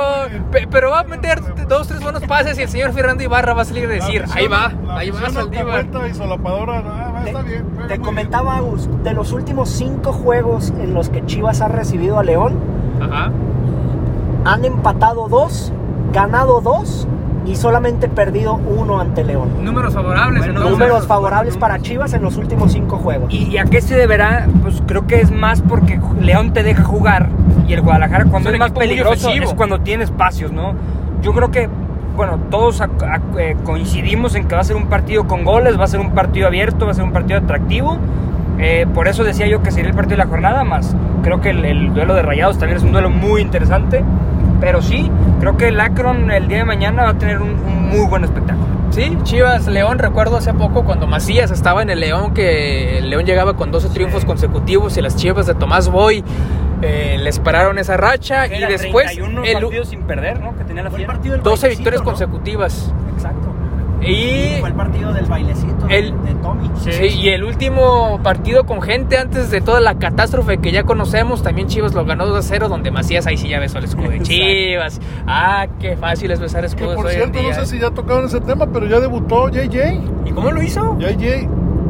[0.51, 3.61] pe- pero va a meter dos, tres buenos pases y el señor Fernando Ibarra va
[3.61, 5.69] a salir a decir, ahí va, ahí va Saldívar.
[5.79, 7.63] alcahueta y solapadora, ah, bien.
[7.87, 12.19] Te muy comentaba, Agus, de los últimos cinco juegos en los que Chivas ha recibido
[12.19, 12.59] a León,
[13.01, 13.31] Ajá.
[14.43, 15.71] han empatado dos,
[16.11, 17.07] ganado dos
[17.45, 19.63] y solamente perdido uno ante León.
[19.63, 20.39] Números favorables.
[20.39, 20.71] Bueno, entonces.
[20.71, 23.33] Números favorables para Chivas en los últimos cinco juegos.
[23.33, 24.47] ¿Y, y a qué se deberá?
[24.61, 27.29] Pues creo que es más porque León te deja jugar
[27.67, 30.73] y el Guadalajara cuando Es más peligroso es cuando tiene espacios, ¿no?
[31.21, 31.69] Yo creo que,
[32.15, 32.81] bueno, todos
[33.37, 36.11] eh, coincidimos en que va a ser un partido con goles, va a ser un
[36.11, 37.97] partido abierto, va a ser un partido atractivo.
[38.57, 40.95] Eh, por eso decía yo que sería el partido de la jornada más.
[41.23, 44.03] Creo que el, el duelo de Rayados también es un duelo muy interesante.
[44.59, 47.89] Pero sí, creo que el Akron el día de mañana va a tener un, un
[47.89, 48.67] muy buen espectáculo.
[48.91, 53.23] Sí, Chivas León, recuerdo hace poco cuando Macías estaba en el León, que el León
[53.25, 56.23] llegaba con 12 triunfos consecutivos y las Chivas de Tomás Boy
[56.81, 60.57] eh, les pararon esa racha y después 31 el- partidos sin perder, ¿no?
[60.57, 61.13] Que tenía la Fue el fiera.
[61.13, 62.05] partido del 12 bailecito, victorias ¿no?
[62.05, 62.93] consecutivas.
[64.01, 66.69] Y, Fue el partido del bailecito de- El- de Tommy.
[66.77, 71.43] sí, y el último partido con gente antes de toda la catástrofe que ya conocemos,
[71.43, 74.09] también Chivas lo ganó 2 a 0, donde Macías ahí sí ya besó el escudo
[74.09, 75.01] de Chivas.
[75.27, 77.53] Ah, qué fácil es besar Que escudos por hoy en cierto, no día.
[77.55, 80.01] sé si ya tocaron ese tema, pero ya debutó JJ.
[80.25, 80.97] ¿Y cómo lo hizo?
[80.97, 81.47] JJ.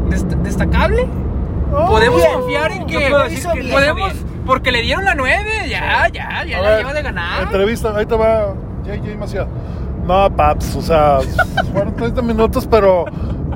[0.09, 1.05] Dest- ¿Destacable?
[1.71, 2.33] Oh, Podemos bien.
[2.33, 4.25] confiar en que que podemos bien.
[4.47, 7.43] porque le dieron la 9, ya, ya, ya A la ver, lleva de ganar.
[7.43, 9.45] Entrevista, ahí te va JJ Macías.
[10.09, 11.19] No, Paps, o sea,
[11.71, 13.05] fueron 30 minutos, pero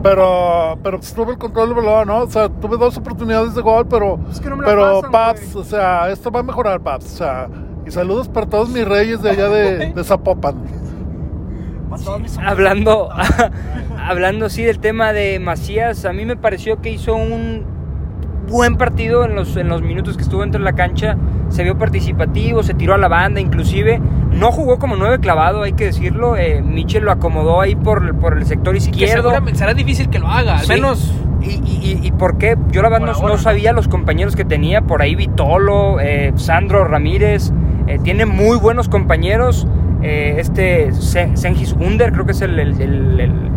[0.03, 2.19] pero pero pues, tuve el control del balón, ¿no?
[2.19, 5.65] O sea, tuve dos oportunidades de gol, pero Es que no pero pasan, Paps, güey.
[5.65, 7.49] o sea, esto va a mejorar, Paps, o sea,
[7.87, 10.53] y saludos para todos mis reyes de allá de, de Zapopan.
[11.89, 13.09] Para todos mis Hablando,
[13.97, 17.65] hablando sí del tema de Macías, a mí me pareció que hizo un
[18.49, 21.17] buen partido en los, en los minutos que estuvo dentro de la cancha.
[21.49, 24.01] Se vio participativo, se tiró a la banda inclusive.
[24.31, 26.35] No jugó como nueve clavado, hay que decirlo.
[26.37, 29.15] Eh, Michel lo acomodó ahí por, por el sector que izquierdo.
[29.23, 30.69] seguramente será difícil que lo haga, al Sí.
[30.69, 32.55] menos ¿Y, y, y- por qué?
[32.71, 34.81] Yo la verdad no, no sabía los compañeros que tenía.
[34.83, 37.51] Por ahí Vitolo, eh, Sandro Ramírez.
[37.87, 39.67] eh, tiene muy buenos compañeros.
[40.01, 43.49] Eh, este Se- Sengis Under, creo que es el- el-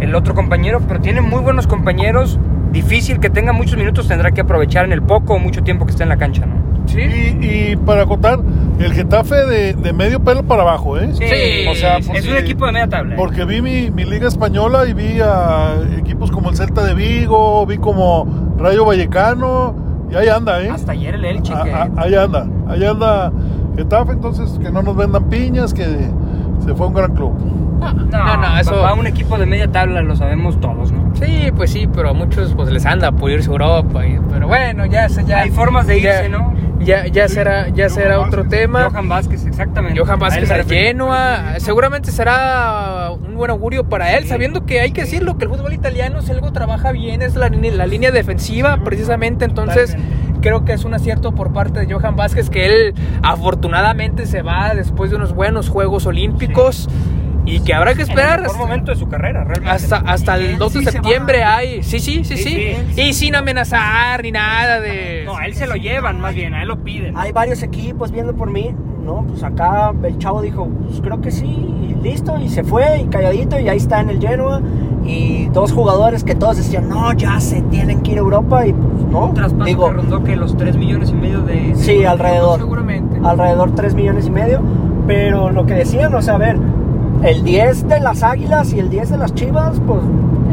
[0.00, 0.80] el otro compañero.
[0.88, 2.40] Pero tiene muy buenos compañeros.
[2.72, 5.90] Difícil que tenga muchos minutos, tendrá que aprovechar en el poco o mucho tiempo que
[5.92, 6.54] esté en la cancha, ¿no?
[6.86, 7.00] sí.
[7.00, 8.40] Y, y para contar,
[8.78, 11.10] el Getafe de, de medio pelo para abajo, ¿eh?
[11.12, 13.14] Sí, o sea, es un equipo de media tabla.
[13.14, 13.18] ¿eh?
[13.18, 17.66] Porque vi mi, mi liga española y vi a equipos como el Celta de Vigo,
[17.66, 19.74] vi como Rayo Vallecano,
[20.10, 20.70] Y ahí anda, ¿eh?
[20.70, 21.52] Hasta ayer el Elche.
[21.52, 23.30] A- que- a- ahí anda, ahí anda
[23.76, 27.32] Getafe, entonces que no nos vendan piñas, que se fue a un gran club.
[27.78, 28.76] No, no, no, eso.
[28.80, 31.12] Va un equipo de media tabla, lo sabemos todos, ¿no?
[31.14, 34.06] Sí, pues sí, pero a muchos pues les anda por irse a Europa.
[34.06, 36.54] y- pero bueno, ya, ya Hay formas de ya- irse, ¿no?
[36.80, 38.88] Ya, ya será, ya Johan será otro tema.
[38.90, 39.98] Johan Vázquez, exactamente.
[40.00, 40.64] Johan Vázquez al.
[40.64, 45.50] Genoa, seguramente será un buen augurio para él, sabiendo que hay que decirlo, que el
[45.50, 50.40] fútbol italiano si algo trabaja bien es la, línea- la línea defensiva, precisamente, entonces Totalmente.
[50.40, 54.72] creo que es un acierto por parte de Johan Vázquez, que él afortunadamente se va
[54.74, 56.88] después de unos buenos Juegos Olímpicos
[57.56, 59.70] y que habrá que En el esperar mejor hasta, momento de su carrera, realmente.
[59.70, 63.00] hasta, hasta el él 2 de sí septiembre hay, sí, sí, sí, sí, Sí, sí.
[63.00, 65.22] y sin amenazar ni nada de...
[65.26, 67.16] No, a él se lo llevan, más bien, a él lo piden.
[67.16, 69.24] Hay varios equipos viendo por mí, ¿no?
[69.26, 73.06] Pues acá el chavo dijo, pues creo que sí, y listo, y se fue, y
[73.06, 74.60] calladito, y ahí está en el Genoa.
[75.04, 78.72] Y dos jugadores que todos decían, no, ya se tienen que ir a Europa, y
[78.74, 79.26] pues no.
[79.26, 81.72] Un traspaso Digo, que rondó que los 3 millones y medio de...
[81.76, 82.58] sí, alrededor.
[82.60, 83.18] Seguramente.
[83.24, 84.60] Alrededor 3 millones y medio.
[85.06, 86.58] Pero lo que decían, o sea, a ver,
[87.22, 90.00] el 10 de las Águilas y el 10 de las Chivas, pues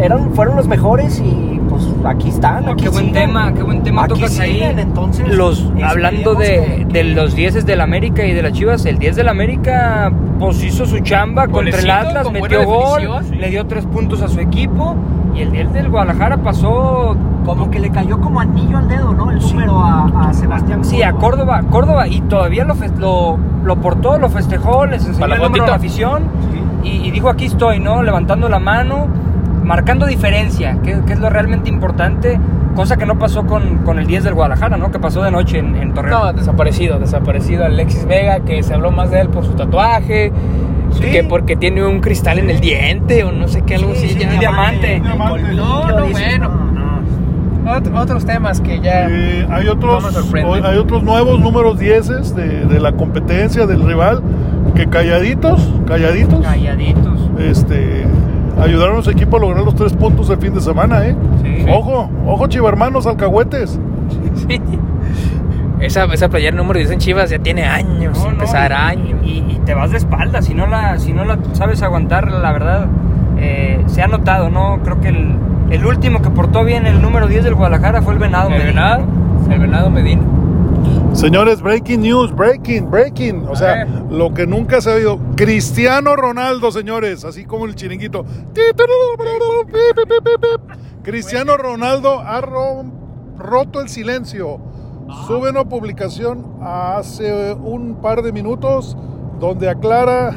[0.02, 2.68] eran, fueron los mejores y pues aquí están.
[2.70, 3.28] Aquí qué buen siguen.
[3.28, 4.54] tema, qué buen tema Aquí tocas ahí.
[4.54, 8.86] siguen, entonces, los hablando de, que- de los 10 del América y de las Chivas,
[8.86, 13.66] el 10 del América pues hizo su chamba contra el Atlas, metió gol, le dio
[13.66, 14.96] 3 puntos a su equipo
[15.36, 19.32] y el 10 del Guadalajara pasó Como que le cayó como anillo al dedo, ¿no?
[19.32, 24.18] El número a, a Sebastián Sí, a Córdoba, Córdoba y todavía lo, lo, lo portó,
[24.18, 26.24] lo festejó, les enseñó el la número a la afición
[26.84, 28.04] y, y dijo aquí estoy, ¿no?
[28.04, 29.08] Levantando la mano,
[29.64, 32.40] marcando diferencia, que, que es lo realmente importante,
[32.76, 34.92] cosa que no pasó con, con el 10 del Guadalajara, ¿no?
[34.92, 36.22] Que pasó de noche en, en Torreón.
[36.22, 40.32] No, desaparecido, desaparecido Alexis Vega, que se habló más de él por su tatuaje,
[40.92, 41.02] Sí.
[41.12, 44.08] que porque tiene un cristal en el diente o no sé qué, algo así.
[44.10, 44.30] sí, ya.
[44.30, 45.02] un diamante.
[45.02, 45.54] Diamante.
[45.54, 46.50] No, no, bueno.
[47.66, 49.08] Ot- otros temas que ya...
[49.10, 50.68] Eh, hay, otros, No me sorprende.
[50.68, 54.22] hay otros nuevos números 10 de, de la competencia del rival
[54.76, 57.20] que calladitos, calladitos, Calladitos.
[57.40, 58.06] este,
[58.62, 61.16] ayudaron a su equipo a lograr los tres puntos el fin de semana, ¿eh?
[61.42, 61.66] Sí.
[61.72, 63.80] Ojo, ojo, chivermanos, alcahuetes.
[64.48, 64.62] Sí.
[65.80, 69.20] Esa, esa playera número 10 en Chivas ya tiene años, No, empezar y- años.
[69.24, 72.52] Y, y te vas de espalda, si no la, si no la sabes aguantar, la
[72.52, 72.88] verdad,
[73.38, 74.80] eh, se ha notado, ¿no?
[74.84, 75.36] Creo que el,
[75.70, 78.50] el último que portó bien el número 10 del Guadalajara fue el Venado.
[78.50, 79.06] El Medina, Venado,
[79.48, 79.54] ¿no?
[79.54, 80.22] el Venado Medina.
[81.14, 83.46] Señores, breaking news, breaking, breaking.
[83.50, 85.18] O sea, lo que nunca se ha oído.
[85.38, 88.26] Cristiano Ronaldo, señores, así como el chiringuito.
[91.04, 92.84] Cristiano Ronaldo ha ro-
[93.38, 94.60] roto el silencio.
[95.28, 98.98] Sube una publicación hace un par de minutos
[99.40, 100.34] donde aclara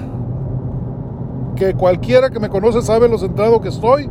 [1.57, 4.09] que cualquiera que me conoce sabe lo centrado que estoy.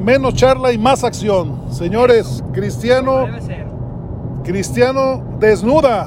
[0.00, 1.62] Menos charla y más acción.
[1.70, 3.26] Señores, Cristiano.
[4.44, 6.06] Cristiano desnuda,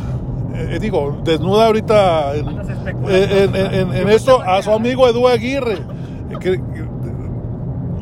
[0.55, 2.47] eh, digo, desnuda ahorita en,
[3.07, 5.73] eh, en- en- en- en esto a su amigo Edu Aguirre.
[5.75, 6.91] eh, que- que-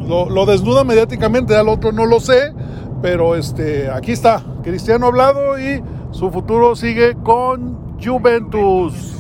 [0.08, 2.54] lo, lo desnuda mediáticamente, al otro no lo sé,
[3.02, 9.19] pero este, aquí está, Cristiano hablado y su futuro sigue con Juventus.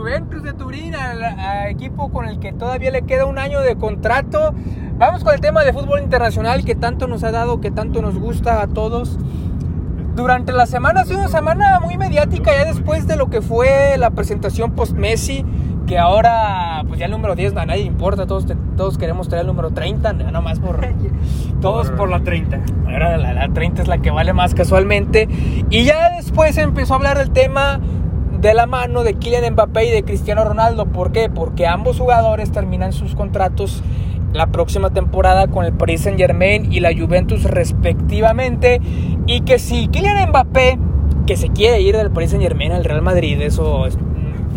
[0.00, 4.54] Juventus de Turín, al equipo con el que todavía le queda un año de contrato.
[4.96, 8.18] Vamos con el tema de fútbol internacional que tanto nos ha dado, que tanto nos
[8.18, 9.18] gusta a todos.
[10.16, 13.96] Durante la semana ha sido una semana muy mediática ya después de lo que fue
[13.98, 15.44] la presentación post-Messi,
[15.86, 18.46] que ahora pues ya el número 10 a nadie importa, todos,
[18.78, 20.80] todos queremos traer el número 30, nada más por...
[21.60, 22.58] Todos por la 30.
[22.86, 25.28] Ahora la, la 30 es la que vale más casualmente.
[25.68, 27.80] Y ya después empezó a hablar del tema
[28.40, 30.86] de la mano de Kylian Mbappé y de Cristiano Ronaldo.
[30.86, 31.28] ¿Por qué?
[31.28, 33.82] Porque ambos jugadores terminan sus contratos
[34.32, 38.80] la próxima temporada con el Paris Saint Germain y la Juventus respectivamente.
[39.26, 40.78] Y que si Kylian Mbappé,
[41.26, 43.98] que se quiere ir del Paris Saint Germain al Real Madrid, eso es-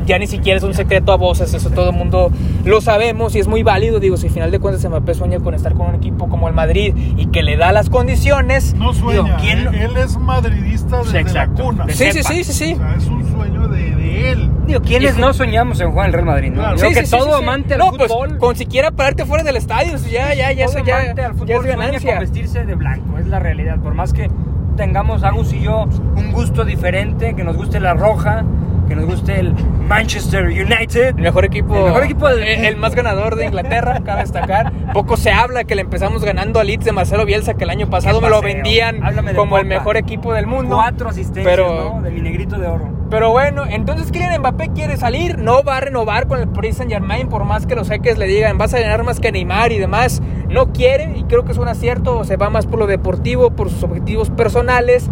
[0.06, 2.32] ya ni siquiera es un secreto a voces, eso todo el mundo
[2.65, 3.99] lo sabemos y es muy válido.
[3.99, 6.53] Digo, si al final de cuentas Mbappé sueña con estar con un equipo como el
[6.53, 8.73] Madrid y que le da las condiciones.
[8.75, 11.58] No sueña, Digo, ¿quién él, no- él es madridista desde Sí, exacto.
[11.58, 11.86] la cuna.
[11.86, 12.73] De Sí, sí, sí, sí, sí.
[12.73, 14.49] O sea, es un sueño de, de él.
[14.67, 16.49] Digo, ¿quiénes no soñamos en jugar en el Real Madrid?
[16.51, 16.62] ¿no?
[16.62, 16.77] Claro.
[16.77, 17.43] Creo Sí, que todo sí, sí.
[17.43, 18.38] amante no, al pues, fútbol.
[18.38, 21.32] con siquiera pararte fuera del estadio, eso ya, ya, ya, todo eso ya, amante al
[21.34, 22.12] ya fútbol es sueña ganancia.
[22.12, 23.77] con vestirse de blanco, es la realidad.
[23.79, 24.29] Por más que
[24.77, 25.84] tengamos Agus y yo
[26.15, 28.43] un gusto diferente, que nos guste la roja,
[28.88, 29.54] que nos guste el
[29.88, 31.10] Manchester United.
[31.10, 34.72] El mejor equipo, El mejor equipo del el, el más ganador de Inglaterra, cabe destacar.
[34.93, 37.89] Poco se habla que le empezamos ganando al Leeds de Marcelo Bielsa, que el año
[37.89, 39.02] pasado me lo vendían
[39.36, 40.76] como el mejor equipo del mundo.
[40.76, 42.02] Cuatro asistencias, Pero- ¿no?
[42.02, 42.89] De mi negrito de oro.
[43.10, 46.91] Pero bueno, entonces Kylian Mbappé quiere salir, no va a renovar con el Paris Saint
[46.91, 49.78] Germain, por más que los jeques le digan, vas a ganar más que Neymar y
[49.78, 50.19] demás,
[50.50, 53.69] no quiere, y creo que es un acierto, se va más por lo deportivo, por
[53.69, 55.12] sus objetivos personales,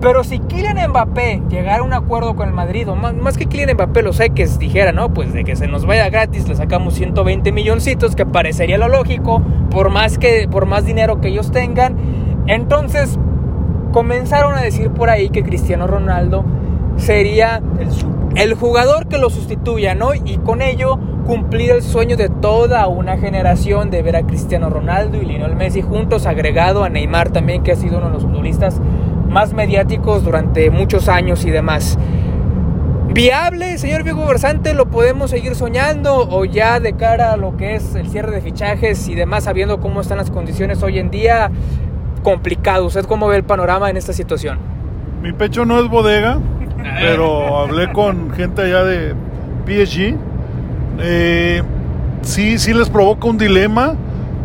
[0.00, 3.46] Pero si Kylian Mbappé llegara a un acuerdo con el Madrid, o más, más que
[3.46, 6.94] Kylian Mbappé, los X dijera, no, pues de que se nos vaya gratis, le sacamos
[6.94, 11.96] 120 milloncitos, que parecería lo lógico, por más, que, por más dinero que ellos tengan.
[12.46, 13.18] Entonces
[13.92, 16.44] comenzaron a decir por ahí que Cristiano Ronaldo
[16.96, 17.62] sería
[18.36, 20.14] el, jugador que lo sustituya, ¿no?
[20.14, 25.18] Y con ello cumplir el sueño de toda una generación de ver a Cristiano Ronaldo
[25.20, 28.80] y Lionel Messi juntos, agregado a Neymar también, que ha sido uno de los futbolistas
[29.28, 31.98] más mediáticos durante muchos años y demás.
[33.12, 34.74] ¿Viable, señor Viejo Versante?
[34.74, 38.40] ¿Lo podemos seguir soñando o ya de cara a lo que es el cierre de
[38.40, 41.50] fichajes y demás, sabiendo cómo están las condiciones hoy en día,
[42.22, 42.86] complicado?
[42.86, 44.58] ¿Usted cómo ve el panorama en esta situación?
[45.22, 46.38] Mi pecho no es bodega,
[47.00, 49.14] pero hablé con gente allá de
[49.66, 50.14] PSG.
[51.00, 51.62] Eh,
[52.22, 53.94] sí, sí les provoca un dilema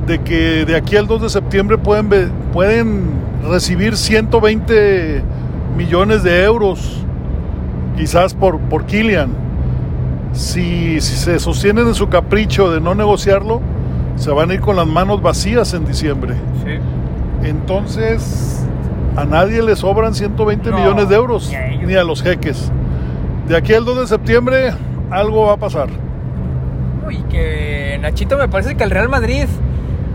[0.08, 5.22] de que de aquí al 2 de septiembre pueden, pueden recibir 120
[5.78, 7.06] millones de euros,
[7.98, 9.44] quizás por, por Kylian.
[10.34, 13.62] Si, si se sostienen en su capricho de no negociarlo,
[14.16, 16.36] se van a ir con las manos vacías en diciembre.
[17.44, 18.66] Entonces,
[19.16, 21.52] a nadie le sobran 120 millones de euros,
[21.86, 22.72] ni a, los jeques.
[23.48, 24.74] De aquí al 2 de septiembre,
[25.12, 25.90] algo va a pasar.
[27.12, 29.48] Y que Nachito me parece que el Real Madrid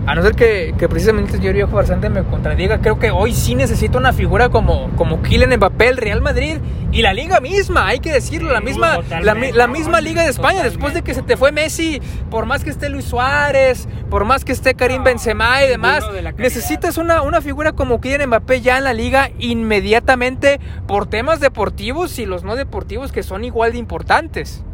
[0.09, 3.55] a no ser que, que precisamente yo viejo bastante me contradiga, creo que hoy sí
[3.55, 6.57] necesita una figura como, como Kylian Mbappé, el Real Madrid
[6.91, 10.95] y la liga misma, hay que decirlo, la misma, la, misma liga de España, después
[10.95, 14.53] de que se te fue Messi, por más que esté Luis Suárez, por más que
[14.53, 16.03] esté Karim Benzema y demás,
[16.39, 22.19] necesitas una, una figura como Kylian Mbappé ya en la liga inmediatamente por temas deportivos
[22.19, 24.65] y los no deportivos que son igual de importantes.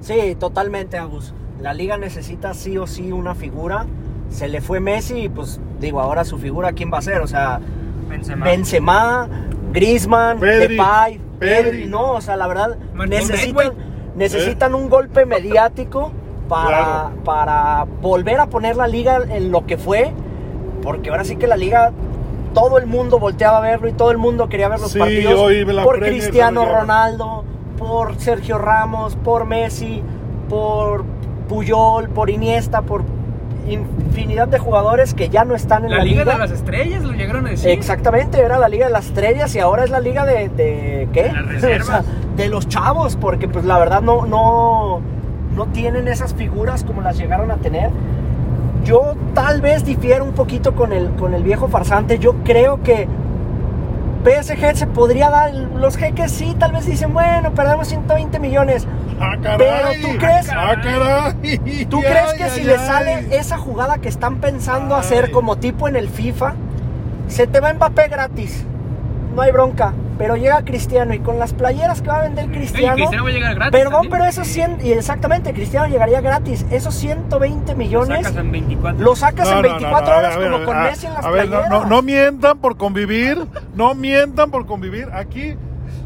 [0.00, 1.34] Sí, totalmente, Agus.
[1.60, 3.84] La liga necesita sí o sí una figura
[4.30, 7.20] se le fue Messi y pues digo, ahora su figura, ¿quién va a ser?
[7.20, 7.60] O sea,
[8.08, 9.28] Benzema, Benzema
[9.72, 12.76] Griezmann, Depay, Pedri, no, o sea, la verdad,
[13.08, 13.72] necesitan,
[14.16, 16.12] necesitan un golpe mediático
[16.48, 20.12] para, para volver a poner la liga en lo que fue,
[20.82, 21.92] porque ahora sí que la liga
[22.54, 25.52] todo el mundo volteaba a verlo y todo el mundo quería ver los partidos
[25.84, 27.44] por Cristiano Ronaldo,
[27.78, 30.02] por Sergio Ramos, por Messi,
[30.48, 31.04] por
[31.48, 33.04] Puyol, por Iniesta, por
[33.68, 36.24] infinidad de jugadores que ya no están en la, la liga.
[36.24, 37.70] de las estrellas, lo llegaron a decir.
[37.70, 41.32] Exactamente, era la liga de las estrellas y ahora es la liga de, de ¿qué?
[42.36, 45.00] De, los chavos, porque pues la verdad no, no,
[45.54, 47.90] no tienen esas figuras como las llegaron a tener.
[48.82, 52.18] Yo tal vez difiero un poquito con el, con el viejo farsante.
[52.18, 53.06] Yo creo que
[54.24, 58.86] PSG se podría dar los jeques, sí, tal vez dicen, bueno, perdemos 120 millones.
[59.20, 60.76] Ah, pero tú crees, ah,
[61.88, 65.96] ¿tú crees que si le sale esa jugada que están pensando hacer como tipo en
[65.96, 66.54] el FIFA,
[67.28, 68.64] se te va Mbappé gratis?
[69.34, 69.92] No hay bronca.
[70.20, 72.94] Pero llega Cristiano y con las playeras que va a vender Cristiano.
[72.94, 73.80] Cristiano va a llegar gratis.
[73.80, 76.66] Perdón, pero esos 100, y exactamente, Cristiano llegaría gratis.
[76.70, 78.18] Esos 120 millones.
[78.18, 81.70] Lo sacas en 24, lo sacas en 24 horas como con Messi en las playeras.
[81.70, 83.38] no, no mientan por convivir.
[83.74, 85.08] No mientan por convivir.
[85.14, 85.54] Aquí,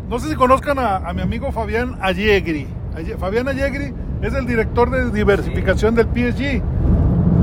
[0.08, 2.68] no sé si conozcan a, a mi amigo Fabián Allegri.
[3.18, 6.62] Fabián Allegri es el director de diversificación del PSG.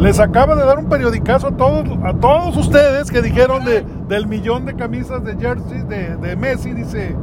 [0.01, 4.25] Les acaba de dar un periodicazo a todos, a todos ustedes que dijeron de, del
[4.25, 6.73] millón de camisas de jersey de, de Messi.
[6.73, 7.15] Dice,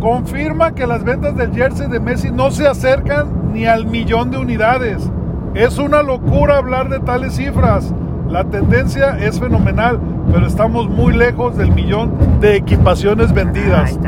[0.00, 4.38] confirma que las ventas del jersey de Messi no se acercan ni al millón de
[4.38, 5.08] unidades.
[5.54, 7.94] Es una locura hablar de tales cifras.
[8.28, 10.00] La tendencia es fenomenal,
[10.32, 13.98] pero estamos muy lejos del millón de equipaciones vendidas.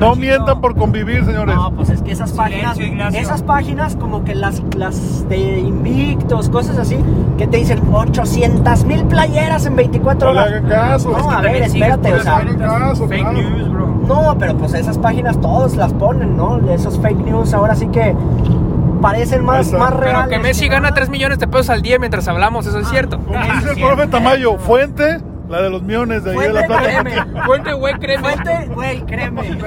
[0.00, 1.54] no mientan por convivir, señores.
[1.54, 2.78] No, pues es que esas páginas,
[3.12, 6.96] esas páginas como que las, las de Invictos, cosas así,
[7.36, 10.50] que te dicen 800 mil playeras en 24 horas.
[10.50, 11.10] No le caso.
[11.10, 12.38] No, a ver, espérate, o sea.
[13.08, 13.86] fake news, bro.
[14.06, 16.58] No, pero pues esas páginas todos las ponen, ¿no?
[16.70, 18.14] Esos fake news ahora sí que
[19.02, 20.24] parecen más, más reales.
[20.28, 23.18] Pero que Messi gana 3 millones de pesos al día mientras hablamos, eso es cierto.
[23.18, 27.26] Como dice el profe Tamayo, fuente, la de los millones de ahí de la plata.
[27.46, 28.22] Fuente, güey, créeme.
[28.22, 29.42] Fuente, güey, créeme.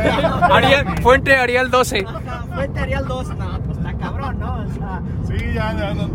[0.51, 2.05] Ariel, fuente Ariel 12.
[2.53, 4.55] fuente Ariel 12, no, pues está cabrón, ¿no?
[4.55, 5.93] O sea, sí, ya, ya.
[5.93, 6.09] No.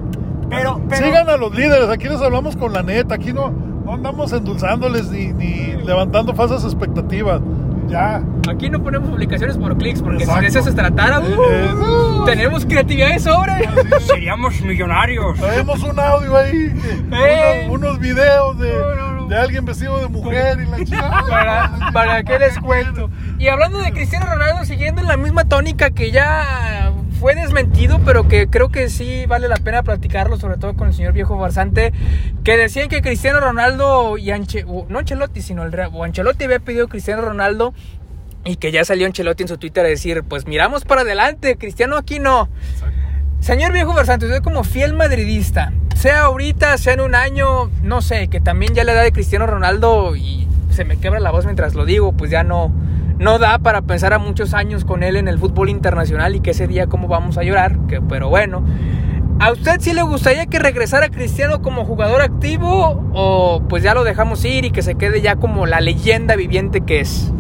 [0.51, 3.95] Pero, pero, Sigan a los líderes, aquí les hablamos con la neta, aquí no, no
[3.95, 7.41] andamos endulzándoles ni, ni levantando falsas expectativas.
[7.89, 8.23] Ya.
[8.49, 13.11] Aquí no ponemos publicaciones por clics, porque si de eso se tratara, uh, tenemos creatividad
[13.11, 13.59] de sobra.
[14.01, 15.39] Seríamos millonarios.
[15.39, 16.73] Traemos un audio ahí,
[17.13, 17.69] eh.
[17.71, 18.73] unos, videos de,
[19.29, 21.25] de, alguien vestido de mujer y la chica.
[21.29, 23.11] ¿Para, ¿Para qué les cuento?
[23.39, 26.93] Y hablando de Cristiano Ronaldo, siguiendo en la misma tónica que ya
[27.25, 30.95] fue desmentido, pero que creo que sí vale la pena platicarlo, sobre todo con el
[30.95, 31.93] señor viejo farsante,
[32.43, 36.85] que decían que Cristiano Ronaldo y Anche, no Ancelotti, sino el o Ancelotti había pedido
[36.87, 37.73] a Cristiano Ronaldo
[38.45, 41.97] y que ya salió Ancelotti en su Twitter a decir, pues miramos para adelante, Cristiano
[41.97, 42.49] aquí no.
[43.41, 45.73] Señor viejo farsante, usted como fiel madridista,
[46.05, 49.47] sea ahorita, sea en un año, no sé, que también ya la edad de Cristiano
[49.47, 52.71] Ronaldo y se me quebra la voz mientras lo digo, pues ya no
[53.19, 56.51] no da para pensar a muchos años con él en el fútbol internacional y que
[56.51, 58.63] ese día cómo vamos a llorar, pero bueno.
[59.41, 64.05] ¿A usted sí le gustaría que regresara Cristiano como jugador activo o pues ya lo
[64.05, 67.33] dejamos ir y que se quede ya como la leyenda viviente que es?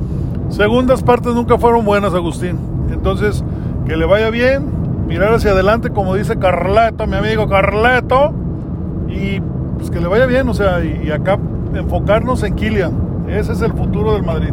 [0.48, 2.59] Segundas partes nunca fueron buenas, Agustín.
[2.90, 3.44] Entonces,
[3.87, 4.64] que le vaya bien,
[5.07, 8.33] mirar hacia adelante, como dice Carleto, mi amigo Carleto,
[9.14, 9.42] y
[9.77, 11.38] pues que le vaya bien, o sea, y, y acá
[11.74, 13.27] enfocarnos en Kylian.
[13.29, 14.53] Ese es el futuro del Madrid.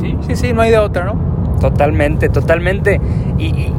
[0.00, 1.14] Sí, sí, sí, no hay de otra, ¿no?
[1.60, 3.00] Totalmente, totalmente.
[3.38, 3.74] Y, y,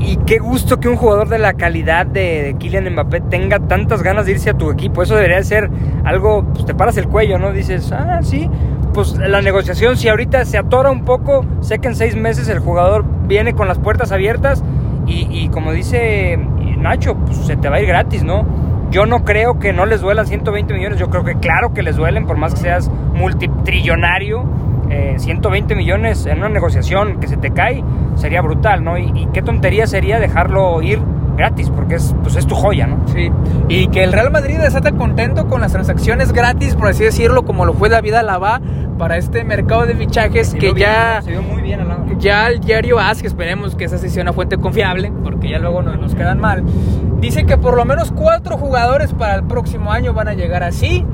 [0.00, 4.02] y qué gusto que un jugador de la calidad de, de, Kylian Mbappé tenga tantas
[4.02, 5.02] ganas de irse a tu equipo.
[5.02, 5.70] Eso debería ser
[6.04, 7.52] algo, pues te paras el cuello, ¿no?
[7.52, 8.48] Dices, ah, sí,
[8.94, 12.58] pues la negociación, si ahorita se atora un poco, sé que en seis meses el
[12.58, 14.64] jugador viene con las puertas abiertas
[15.06, 16.38] y, y como dice
[16.78, 18.46] Nacho, pues se te va a ir gratis, ¿no?
[18.90, 21.96] Yo no creo que no les duelan 120 millones, yo creo que claro que les
[21.96, 24.44] duelen, por más que seas multitrillonario
[24.90, 27.84] eh, 120 millones en una negociación que se te cae,
[28.16, 28.96] sería brutal, ¿no?
[28.96, 31.00] Y, y, qué tontería sería dejarlo ir
[31.36, 33.06] gratis, porque es, pues es tu joya, ¿no?
[33.08, 33.30] Sí,
[33.68, 37.44] y que el Real Madrid está tan contento con las transacciones gratis, por así decirlo,
[37.44, 38.60] como lo fue David Alaba
[38.98, 41.22] para este mercado de fichajes que ya...
[41.22, 42.04] se vio muy bien Alaba.
[42.18, 45.82] Ya el diario AS, que esperemos que esa sea una fuente confiable, porque ya luego
[45.82, 46.64] nos, nos quedan mal,
[47.20, 51.06] dice que por lo menos cuatro jugadores para el próximo año van a llegar así.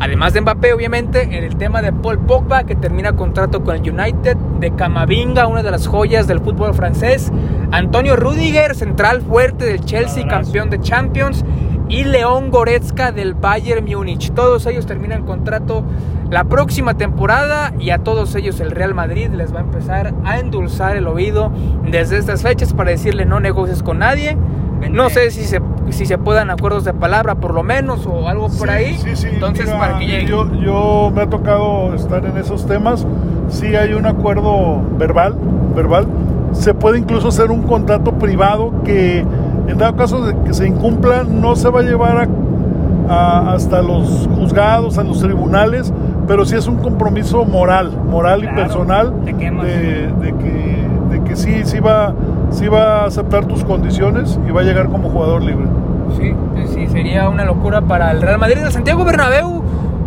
[0.00, 3.82] Además de Mbappé, obviamente, en el tema de Paul Pogba, que termina contrato con el
[3.82, 7.32] United, de Camavinga, una de las joyas del fútbol francés,
[7.72, 11.44] Antonio Rudiger, central fuerte del Chelsea, campeón de Champions,
[11.88, 14.30] y León Goretzka del Bayern Múnich.
[14.32, 15.84] Todos ellos terminan contrato
[16.30, 20.38] la próxima temporada y a todos ellos el Real Madrid les va a empezar a
[20.38, 21.50] endulzar el oído
[21.90, 24.36] desde estas fechas para decirle no negocies con nadie.
[24.90, 28.48] No sé si se, si se puedan acuerdos de palabra por lo menos o algo
[28.48, 28.98] por Sí, ahí.
[28.98, 29.28] Sí, sí.
[29.32, 30.26] Entonces, Mira, para que llegue.
[30.26, 33.04] Yo, yo me ha tocado estar en esos temas.
[33.48, 35.34] Sí hay un acuerdo verbal,
[35.74, 36.06] verbal.
[36.52, 39.24] Se puede incluso hacer un contrato privado que,
[39.68, 42.28] en dado caso de que se incumpla, no se va a llevar
[43.08, 45.92] a, a- hasta los juzgados, a los tribunales,
[46.26, 51.36] pero sí es un compromiso moral, moral Claro, y personal de, de que, de que
[51.36, 52.12] sí, sí va,
[52.50, 55.66] sí va a aceptar tus condiciones y va a llegar como jugador libre.
[56.18, 56.34] Sí,
[56.74, 58.58] sí, sería una locura para el Real Madrid.
[58.64, 59.62] El Santiago Bernabéu,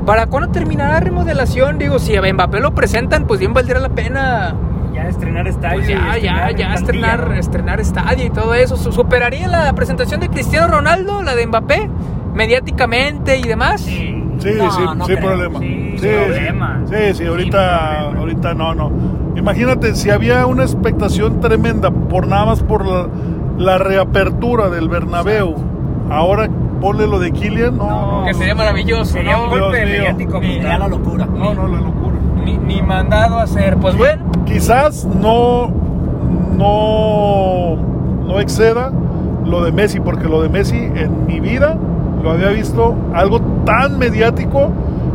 [0.06, 1.78] ¿para cuándo terminará la remodelación?
[1.78, 4.54] Digo, si a Mbappé lo presentan, pues bien valdría la pena
[4.94, 5.78] Ya estrenar estadio.
[5.78, 7.34] Pues y ya, ya, estrenar ya plantilla, estrenar, ¿no?
[7.36, 8.76] estrenar estadio y todo eso.
[8.78, 11.90] Su- ¿Superaría la presentación de Cristiano Ronaldo, la de Mbappé,
[12.34, 13.82] mediáticamente y demás?
[13.82, 14.18] Sí.
[14.40, 15.28] Sí, No, sí, no sin creo.
[15.30, 15.60] problema.
[15.60, 16.82] Sí, Sí, problema.
[16.90, 18.20] Sí, sí, ahorita, problema.
[18.20, 18.92] ahorita no, no.
[19.36, 23.08] Imagínate, si había una expectación tremenda por nada más por la,
[23.60, 25.56] la reapertura del Bernabéu,
[26.10, 26.50] ahora
[26.82, 28.24] ponle lo de Kylian, no.
[28.26, 30.40] Que sería maravilloso, Sería un golpe mediático.
[30.42, 31.26] Sería la locura.
[31.28, 32.11] No, no, la locura.
[33.02, 33.78] Mandado a hacer.
[33.78, 35.72] Pues bueno, Quizás no,
[36.56, 37.76] no,
[38.28, 38.92] no exceda
[39.44, 41.78] lo de Messi, porque lo de Messi en mi vida
[42.22, 44.70] lo había visto algo tan mediático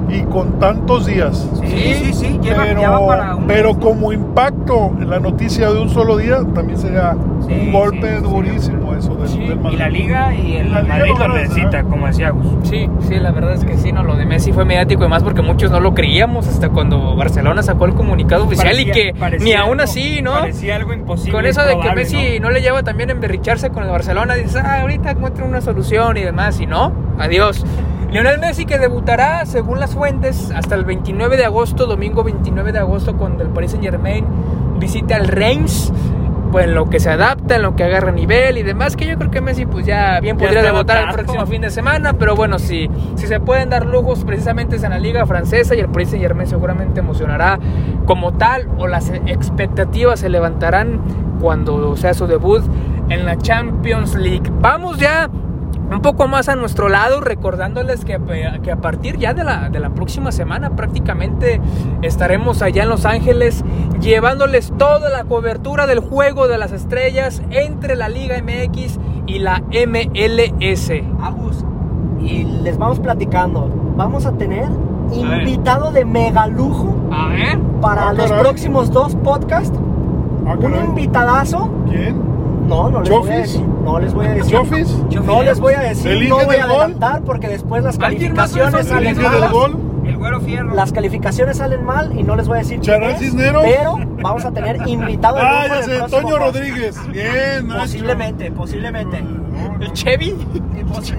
[0.09, 1.49] y con tantos días.
[1.61, 2.41] Sí, sí, sí.
[2.43, 6.17] Lleva, pero, ya va para un pero como impacto en la noticia de un solo
[6.17, 9.89] día, también sería Sí, un golpe sí, sí, durísimo eso del, Sí, del Y la
[9.89, 12.47] liga y el La Madrid lo necesita, como decía Gus.
[12.69, 15.23] sí, sí, la verdad es que sí, no, lo de Messi fue mediático y más
[15.23, 19.45] porque muchos no lo creíamos hasta cuando Barcelona sacó el comunicado oficial y que parecía
[19.45, 20.33] ni aún algo- así, ¿no?
[20.33, 21.33] Parecía algo imposible.
[21.33, 22.51] Con eso de que Messi ¿no?
[22.51, 26.23] le lleva también a emberricharse con el Barcelona, dices, ah, ahorita encuentro una solución y
[26.23, 27.65] demás, y no, adiós.
[28.11, 32.79] Lionel Messi que debutará, según las fuentes, hasta el 29 de agosto, domingo 29 de
[32.79, 34.25] agosto, cuando el Paris Saint Germain
[34.79, 35.93] visite al Reims.
[36.57, 39.19] Pues en lo que se adapta, en lo que agarra nivel y demás, que yo
[39.19, 42.59] creo que Messi pues ya bien podría debutar el próximo fin de semana, pero bueno,
[42.59, 46.09] si, si se pueden dar lujos precisamente es en la liga francesa y el Paris
[46.09, 47.59] Saint Germain seguramente emocionará
[48.07, 51.03] como tal o las expectativas se levantarán
[51.43, 52.63] cuando sea su debut
[53.11, 54.51] en la Champions League.
[54.59, 55.29] Vamos ya
[55.91, 58.19] un poco más a nuestro lado, recordándoles que,
[58.63, 61.61] que a partir ya de la, de la próxima semana prácticamente
[62.03, 63.65] estaremos allá en Los Ángeles
[64.01, 69.63] llevándoles toda la cobertura del juego de las estrellas entre la Liga MX y la
[69.87, 70.91] MLS.
[71.23, 71.65] Agus,
[72.21, 73.71] y les vamos platicando.
[73.97, 74.69] Vamos a tener
[75.13, 77.59] invitado de mega lujo A ver.
[77.81, 78.43] para Ah, los caray.
[78.43, 79.79] próximos dos podcasts.
[80.47, 81.71] Ah, Un invitadazo.
[81.89, 82.21] ¿Quién?
[82.69, 83.65] No, no les voy a decir.
[83.87, 84.51] No les voy a decir.
[84.53, 84.89] ¿Chofis?
[85.25, 86.11] No les voy a decir.
[86.11, 86.81] ¿El no voy a del gol?
[86.81, 89.53] adelantar porque después las ¿Alguien más de calificaciones esos ¿El salen malas.
[89.53, 89.77] gol?
[90.05, 90.75] El güero fierro.
[90.75, 92.81] Las calificaciones salen mal y no les voy a decir.
[92.81, 93.65] quién ¿Charral es, Cisneros?
[93.65, 95.39] Pero vamos a tener invitado.
[95.41, 96.37] Ah, ya en el sé, Toño.
[96.39, 96.97] Rodríguez.
[97.13, 97.81] Bien, Nacho.
[97.83, 99.25] Posiblemente, posiblemente.
[99.81, 100.35] ¿El Chevy?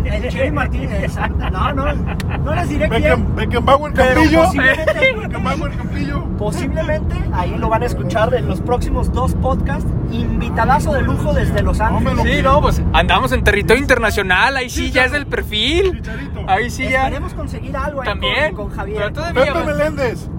[0.06, 1.50] El Chevy Martínez, exacto.
[1.50, 3.04] No, no, no les diré quién.
[3.04, 4.44] Beckham- Beckenbauer Campillo.
[4.52, 6.24] Beckenbauer Campillo.
[6.38, 9.90] posiblemente ahí lo van a escuchar en los próximos dos podcasts.
[10.12, 12.24] Invitadazo de lujo desde Los Ángeles.
[12.24, 16.02] Sí, no, pues andamos en territorio internacional, ahí sí ya es el perfil.
[16.48, 17.04] Ahí sí ya.
[17.06, 18.56] Esperemos conseguir algo ahí También.
[18.56, 18.98] con, con Javier.
[18.98, 20.30] Pero todavía- Pepe Meléndez.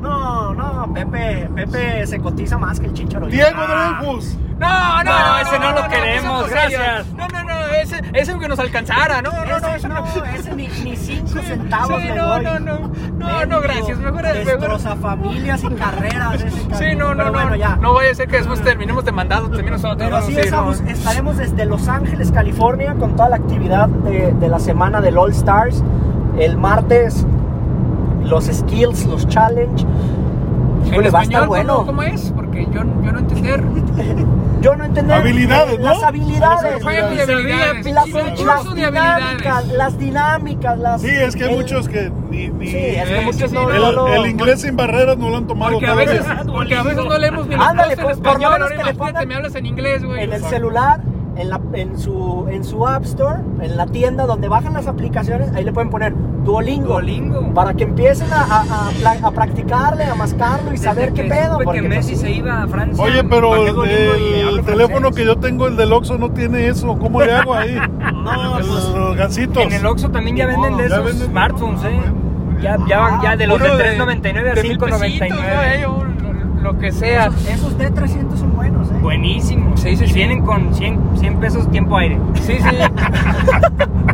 [0.00, 3.26] No, no, Pepe, Pepe se cotiza más que el Chicharo.
[3.26, 4.36] Diego Dreyfus.
[4.58, 7.06] No, no, No, ese no lo queremos, es gracias.
[7.14, 10.96] No, no, no, ese, ese aunque nos alcanzara, no, no, no, Ese, no, ni, ni
[10.96, 12.90] cinco centavos Sí, no, no, no.
[13.18, 17.32] No, no, gracias, mejor- mejor- Destroza familias y carreras ese Sí, no, no, Pero no.
[17.32, 17.76] bueno, ya.
[17.76, 19.96] No vaya a ser que después terminemos demandados también nosotros.
[19.98, 20.36] Pero sí,
[20.88, 25.30] estaremos desde Los Ángeles, California, con toda la actividad de, de la semana del All
[25.30, 25.84] Stars.
[26.36, 27.24] El martes,
[28.24, 29.84] los skills, los challenge.
[30.88, 31.74] En Híjole, va a estar español, bueno.
[31.74, 32.32] ¿cómo, ¿cómo es?
[32.34, 32.72] Porque yo,
[33.02, 33.62] yo no entender.
[34.60, 35.12] Yo no entendí.
[35.12, 35.84] Habilidades, ¿no?
[35.84, 36.84] Las habilidades.
[36.84, 37.86] De habilidades.
[37.92, 38.12] Las, Sí,
[38.44, 39.72] las de dinámicas, habilidades.
[39.74, 41.00] las dinámicas, las...
[41.00, 42.48] Sí, es que hay el- muchos que ni.
[42.48, 45.36] ni Sí, es que muchos sí, no, el, no el inglés sin barreras no lo
[45.36, 48.18] han tomado Porque a veces, porque a veces no leemos ni los Ándale, por- en
[48.18, 48.52] por lo español.
[48.52, 50.24] menos Ahora que le imagínate, pongan me hablas en inglés, güey.
[50.24, 51.00] en el celular,
[51.36, 55.52] en, la, en, su, en su App Store, en la tienda donde bajan las aplicaciones,
[55.54, 56.14] ahí le pueden poner
[56.48, 56.86] Duolingo.
[56.88, 57.52] Duolingo.
[57.52, 58.90] Para que empiecen a, a,
[59.22, 61.58] a practicarle, a mascarlo y saber qué pedo.
[61.62, 63.04] porque, que pues, Messi se iba a Francia.
[63.04, 65.16] Oye, pero el, hablo teléfono francés.
[65.16, 66.98] que yo tengo, el del Oxxo, no tiene eso.
[66.98, 67.76] ¿Cómo le hago ahí?
[68.18, 69.62] No, Los, pues, los gancitos.
[69.62, 71.26] En el Oxxo también ya venden de esos venden.
[71.28, 72.00] smartphones, ¿eh?
[72.60, 76.07] Ya, ya, ya de los de Uno 3.99 a de mil pesitos, 5.99.
[76.62, 77.26] lo, lo que sea.
[77.26, 78.94] esos, esos D300 son buenos, ¿eh?
[79.00, 79.76] Buenísimo.
[79.76, 80.14] Sí, sí, y sí.
[80.14, 82.18] vienen con 100, 100 pesos tiempo aire.
[82.42, 82.76] Sí, sí.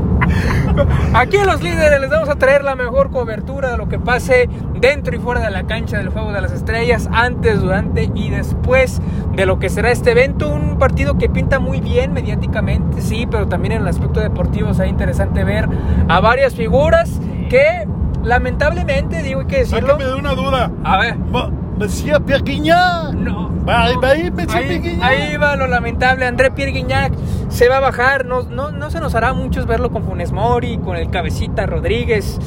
[1.14, 4.48] Aquí en los líderes les vamos a traer la mejor cobertura de lo que pase
[4.80, 9.00] dentro y fuera de la cancha del Juego de las Estrellas, antes, durante y después
[9.34, 10.48] de lo que será este evento.
[10.48, 14.88] Un partido que pinta muy bien mediáticamente, sí, pero también en el aspecto deportivo será
[14.88, 15.68] interesante ver
[16.08, 17.86] a varias figuras que
[18.24, 19.92] lamentablemente, digo, hay que decirlo.
[19.92, 20.70] Sáqueme de una duda.
[20.82, 21.16] A ver.
[21.16, 23.12] Ma- Mesía Pierguiñá.
[23.12, 23.50] No.
[23.66, 24.00] Va, no.
[24.00, 24.60] va ahí, Mesía
[25.02, 26.26] Ahí, va lo lamentable.
[26.26, 27.12] André Pierre Guignac
[27.48, 28.24] se va a bajar.
[28.26, 32.38] No, no, no se nos hará muchos verlo con Funes Mori, con el cabecita Rodríguez.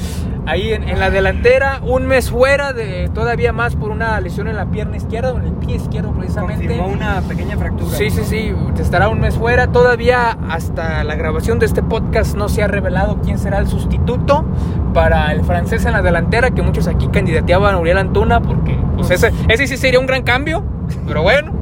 [0.46, 4.56] Ahí en, en la delantera, un mes fuera de todavía más por una lesión en
[4.56, 6.68] la pierna izquierda, o en el pie izquierdo precisamente.
[6.68, 7.98] Confirmó una pequeña fractura.
[7.98, 9.68] Sí, sí, sí, estará un mes fuera.
[9.68, 14.46] Todavía hasta la grabación de este podcast no se ha revelado quién será el sustituto
[14.94, 19.12] para el francés en la delantera, que muchos aquí candidateaban a Uriel Antuna, porque pues,
[19.12, 20.64] ese, ese sí sería un gran cambio,
[21.08, 21.54] pero bueno.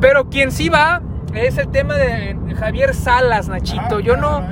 [0.00, 1.02] Pero quien sí va
[1.34, 4.00] es el tema de Javier Salas, Nachito.
[4.00, 4.42] Yo no,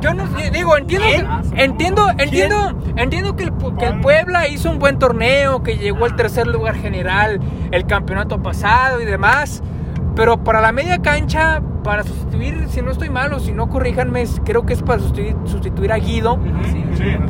[0.00, 1.06] yo no digo, entiendo,
[1.56, 6.16] entiendo, entiendo, entiendo que el, que el Puebla hizo un buen torneo, que llegó al
[6.16, 7.40] tercer lugar general
[7.70, 9.62] el campeonato pasado y demás.
[10.14, 14.24] Pero para la media cancha, para sustituir, si no estoy mal o si no corríjanme,
[14.44, 16.38] creo que es para sustituir, sustituir a Guido.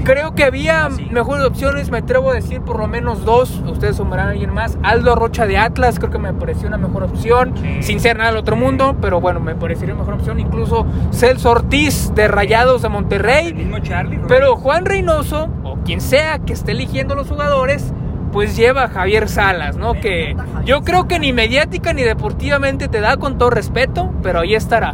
[0.04, 3.62] Creo que había mejores opciones, me atrevo a decir por lo menos dos.
[3.66, 4.78] Ustedes sumarán a alguien más.
[4.82, 7.54] Aldo Rocha de Atlas, creo que me pareció una mejor opción.
[7.80, 10.38] Sin ser nada del otro mundo, pero bueno, me parecería una mejor opción.
[10.38, 13.54] Incluso Celso Ortiz de Rayados de El Monterrey.
[13.54, 14.20] mismo Charlie.
[14.28, 17.92] Pero Juan Reynoso, o quien sea que esté eligiendo los jugadores,
[18.34, 19.94] pues lleva a Javier Salas, ¿no?
[19.94, 24.56] Que yo creo que ni mediática ni deportivamente te da con todo respeto, pero ahí
[24.56, 24.92] estará.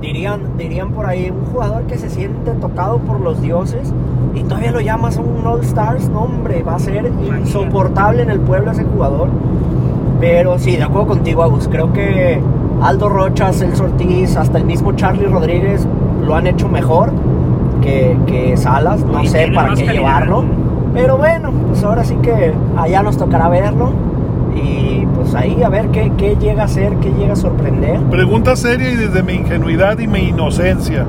[0.00, 3.92] Dirían, dirían por ahí, un jugador que se siente tocado por los dioses
[4.34, 8.40] y todavía lo llamas un All Stars, no hombre, va a ser insoportable en el
[8.40, 9.28] pueblo ese jugador.
[10.18, 12.40] Pero sí, de acuerdo contigo, Agus, creo que
[12.82, 15.86] Aldo Rocha, Celso Ortiz, hasta el mismo Charlie Rodríguez
[16.26, 17.12] lo han hecho mejor
[17.80, 20.63] que, que Salas, no Y sé para qué calidad, llevarlo.
[20.94, 23.92] Pero bueno, pues ahora sí que allá nos tocará verlo.
[24.54, 27.98] Y pues ahí a ver qué, qué llega a ser, qué llega a sorprender.
[28.02, 31.04] Pregunta seria y desde mi ingenuidad y mi inocencia.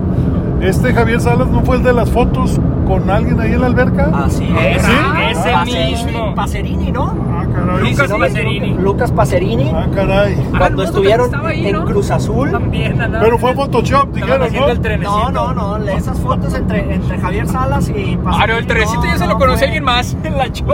[0.62, 4.10] ¿Este Javier Salas no fue el de las fotos con alguien ahí en la alberca?
[4.14, 4.82] Así es.
[4.82, 4.92] ¿Sí?
[5.32, 6.36] Ese Pacerini, mismo.
[6.36, 7.14] Pacerini, ¿no?
[7.48, 7.92] Ah, caray.
[7.92, 8.74] Lucas no Pacerini.
[8.76, 9.72] Lucas Pacerini.
[9.74, 10.36] Ah, caray.
[10.36, 11.86] Cuando hermoso estuvieron ahí, en ¿no?
[11.86, 12.52] Cruz Azul.
[12.52, 14.82] También andaba- Pero fue Photoshop, dijeron, Estaban haciendo el ¿no?
[14.82, 15.32] trenecito.
[15.32, 15.88] No, no, no.
[15.90, 18.20] Esas fotos entre, entre Javier Salas y Pacerini.
[18.28, 20.18] Ah, no, el trenecito no, ya se lo no conocí fue- alguien más.
[20.36, 20.66] La chó.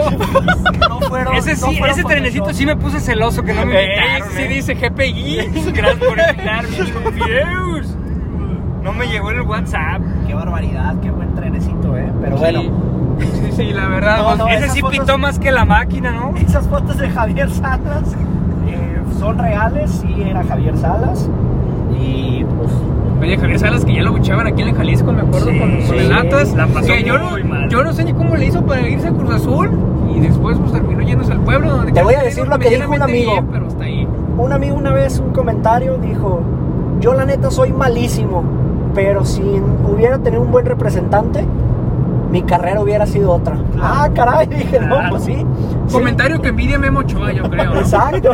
[0.88, 1.34] No fueron.
[1.36, 4.28] Ese no sí, fueron ese trenecito sí me puse celoso que no me Eh, invitaron.
[4.36, 4.48] sí ¿eh?
[4.48, 5.36] dice GPI.
[5.74, 7.24] Gracias por invitarme.
[7.26, 7.96] Dios.
[8.82, 10.00] No me llegó en el WhatsApp.
[10.26, 12.10] Qué barbaridad, qué buen trenecito, ¿eh?
[12.20, 12.62] Pero bueno.
[13.24, 14.18] Sí, sí, la verdad.
[14.18, 16.34] No, pues, no, Ese sí fotos- pitó más que la máquina, ¿no?
[16.36, 18.14] Esas fotos de Javier Salas
[18.68, 21.28] eh, son reales, sí era Javier Salas.
[22.00, 22.70] Y pues
[23.20, 25.94] Oye, Javier Salas, que ya lo buchaban aquí en Jalisco, me acuerdo, Sí, con, con
[25.98, 26.54] el Atlas.
[26.54, 27.68] la pasó Que yo, muy no, mal.
[27.68, 29.70] yo no sé ni cómo le hizo para irse a Cruz Azul.
[30.14, 31.70] Y después pues terminó yéndose al pueblo.
[31.76, 33.32] Donde Te voy a decir lo que dijo un amigo.
[33.32, 34.06] bien, pero hasta ahí.
[34.36, 36.40] un amigo una vez, un comentario, dijo,
[37.00, 38.42] yo la neta soy malísimo,
[38.94, 41.44] pero si hubiera tenido un buen representante,
[42.32, 43.56] mi carrera hubiera sido otra.
[43.80, 45.10] Ah, caray, dije, no, Claro.
[45.10, 45.34] pues sí.
[45.36, 45.46] sí.
[45.92, 47.74] Comentario que envidia Memo Ochoa, yo creo.
[47.74, 47.80] ¿no?
[47.80, 48.32] Exacto.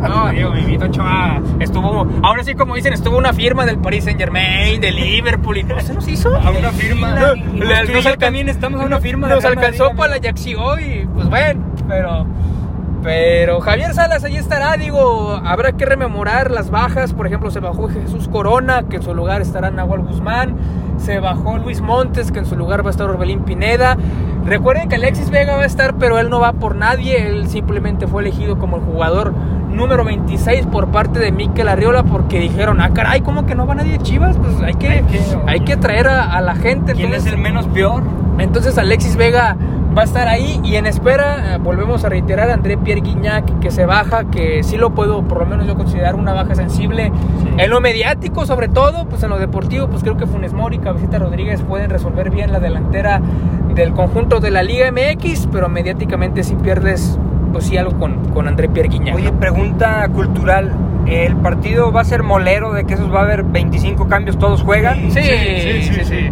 [0.00, 4.04] No, Diego, mi Vito Ochoa estuvo, ahora sí como dicen, estuvo una firma del Paris
[4.04, 6.36] Saint Germain, del Liverpool y no se nos hizo.
[6.36, 7.14] A una firma.
[7.14, 9.26] No, nos- nos yo alcan- también estamos a una firma.
[9.28, 12.26] de Nos alcanzó para la Yaxio y pues bueno, pero
[13.02, 17.88] pero Javier Salas ahí estará, digo, habrá que rememorar las bajas, por ejemplo, se bajó
[17.88, 20.56] Jesús Corona, que en su lugar estará Nahuel Guzmán,
[20.98, 23.96] se bajó Luis Montes, que en su lugar va a estar Orbelín Pineda.
[24.44, 28.06] Recuerden que Alexis Vega va a estar, pero él no va por nadie, él simplemente
[28.06, 29.32] fue elegido como el jugador
[29.70, 33.74] número 26 por parte de Mikel Arriola porque dijeron, ah, caray, ¿cómo que no va
[33.76, 34.36] nadie de Chivas?
[34.38, 36.94] Pues hay que, Hay que- hay que traer a, a la gente.
[36.94, 38.02] ¿Quién es el menos peor?
[38.38, 39.56] entonces Alexis Vega
[39.98, 43.58] va a estar ahí y en espera eh, volvemos a reiterar a André Pierre Guignac
[43.58, 47.10] que se baja, que sí lo puedo por lo menos yo considerar una baja sensible
[47.42, 47.48] Sí.
[47.58, 50.78] en lo mediático sobre todo, pues en lo deportivo pues creo que Funes Mori y
[50.78, 53.20] Cabecita Rodríguez pueden resolver bien la delantera
[53.74, 57.18] del conjunto de la Liga MX, pero mediáticamente sí pierdes
[57.52, 59.16] pues sí algo con, con André Pierre Guignac.
[59.16, 59.40] Oye, ¿no?
[59.40, 60.70] pregunta cultural.
[61.06, 64.62] ¿El partido va a ser molero de que esos va a haber 25 cambios, todos
[64.62, 65.10] juegan?
[65.10, 66.30] Sí, sí, sí,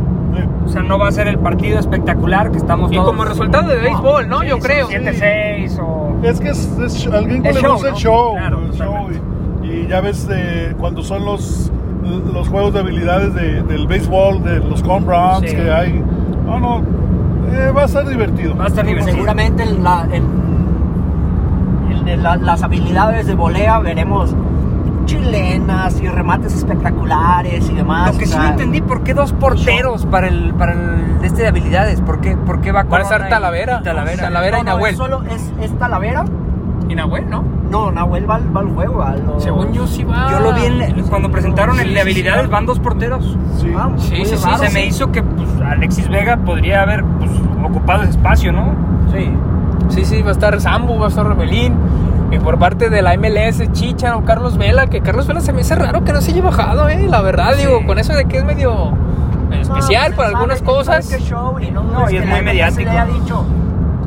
[0.80, 3.08] sea, no va a ser el partido espectacular que estamos Y todos...
[3.08, 4.42] como resultado de béisbol, ¿no?
[4.44, 4.88] Yo creo.
[4.88, 6.16] 7-6 o...
[6.22, 7.98] Es que es, es alguien que le show, gusta el ¿no?
[7.98, 8.34] show.
[8.36, 9.08] Claro, el show,
[9.62, 11.70] y, y ya ves eh, cuando son los,
[12.32, 15.56] los juegos de habilidades de- del béisbol, de los home runs Sí.
[15.56, 16.02] que hay.
[16.46, 16.82] No, no,
[17.52, 18.56] eh, va a ser divertido.
[18.56, 19.14] Va a estar divertido.
[19.14, 20.24] Seguramente en, la- en-
[21.90, 24.34] en- en la- las habilidades de volea veremos
[25.06, 28.12] chilenas y remates espectaculares y demás.
[28.12, 31.42] Lo que o sí no entendí, ¿por qué dos porteros para el, para el este
[31.42, 32.00] de habilidades?
[32.02, 33.82] ¿Por qué, por qué va a estar Corona y- Talavera.
[33.82, 34.22] Talavera.
[34.22, 34.56] Talavera.
[34.58, 34.92] no, y no, Nahuel.
[34.92, 36.24] es Solo es, es Talavera.
[36.88, 37.42] Y Nahuel, ¿no?
[37.68, 39.02] No, Nahuel va, al- va al juego.
[39.02, 40.28] a Según yo sí va.
[40.30, 42.50] Yo lo vi en- cuando presentaron el de habilidades, sí.
[42.50, 43.36] van dos porteros.
[43.58, 43.72] Sí.
[43.76, 47.30] Ah, Sí, sí, sí, raro, se me hizo que pues, Alexis Vega podría haber pues,
[47.64, 48.72] ocupado ese espacio, ¿no?
[49.12, 49.30] Sí.
[49.88, 51.74] Sí, sí, va a estar Sambu, va a estar Rebelín.
[52.30, 55.60] Y por parte de la MLS, Chicha o Carlos Vela, que Carlos Vela se me
[55.60, 57.06] hace raro que no se haya bajado, ¿eh?
[57.08, 57.60] La verdad, Sí.
[57.66, 58.92] digo, con eso de que es medio
[59.52, 61.08] especial No, para algunas sabe- cosas.
[61.20, 62.82] show y no, No, y es que muy la mediático.
[62.82, 63.44] Le haya dicho,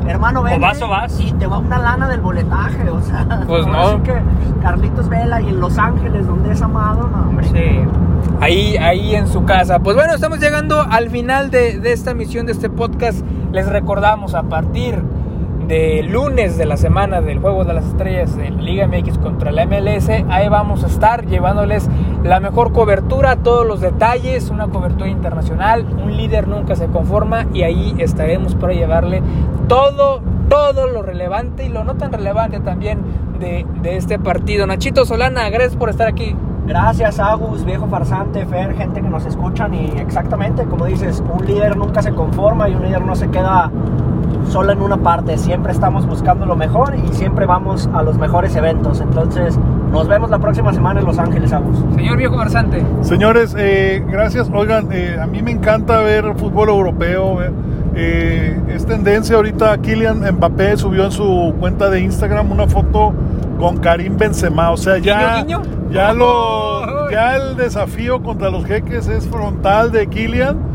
[0.06, 0.60] hermano, ven.
[0.60, 1.18] vas o vas.
[1.18, 3.26] Y te va una lana del boletaje, o sea.
[3.46, 3.90] Pues no.
[3.92, 4.14] sí que
[4.62, 7.48] Carlitos Vela y en Los Ángeles, donde es amado, no, hombre.
[7.48, 7.80] Sí.
[8.42, 9.78] Ahí, ahí en su casa.
[9.78, 13.24] Pues bueno, estamos llegando al final de, de esta emisión de este podcast.
[13.52, 15.02] Les recordamos a partir
[15.70, 19.66] de lunes de la semana del Juego de las Estrellas de Liga MX contra la
[19.66, 21.88] MLS, ahí vamos a estar llevándoles
[22.24, 27.62] la mejor cobertura, todos los detalles, una cobertura internacional, un líder nunca se conforma y
[27.62, 29.22] ahí estaremos para llevarle
[29.68, 32.98] todo, todo lo relevante y lo no tan relevante también
[33.38, 34.66] de, de este partido.
[34.66, 36.34] Nachito Solana, gracias por estar aquí.
[36.66, 41.76] Gracias, Agus, viejo farsante, Fer, gente que nos escuchan y exactamente, como dices, un líder
[41.76, 43.70] nunca se conforma y un líder no se queda
[44.50, 48.54] solo en una parte, siempre estamos buscando lo mejor y siempre vamos a los mejores
[48.56, 49.00] eventos.
[49.00, 49.58] Entonces,
[49.92, 51.78] nos vemos la próxima semana en Los Ángeles, Agus.
[51.94, 52.84] Señor viejo farsante.
[53.02, 54.50] Señores, eh, gracias.
[54.52, 57.42] Oigan, eh, a mí me encanta ver fútbol europeo.
[57.42, 57.50] eh.
[57.94, 59.76] Eh, es tendencia ahorita.
[59.78, 63.12] Kylian Mbappé subió en su cuenta de Instagram una foto
[63.58, 64.70] con Karim Benzema.
[64.70, 65.90] O sea, ya, Guiño, guiño.
[65.92, 70.69] ya lo, ya el desafío contra los jeques es frontal de Kylian.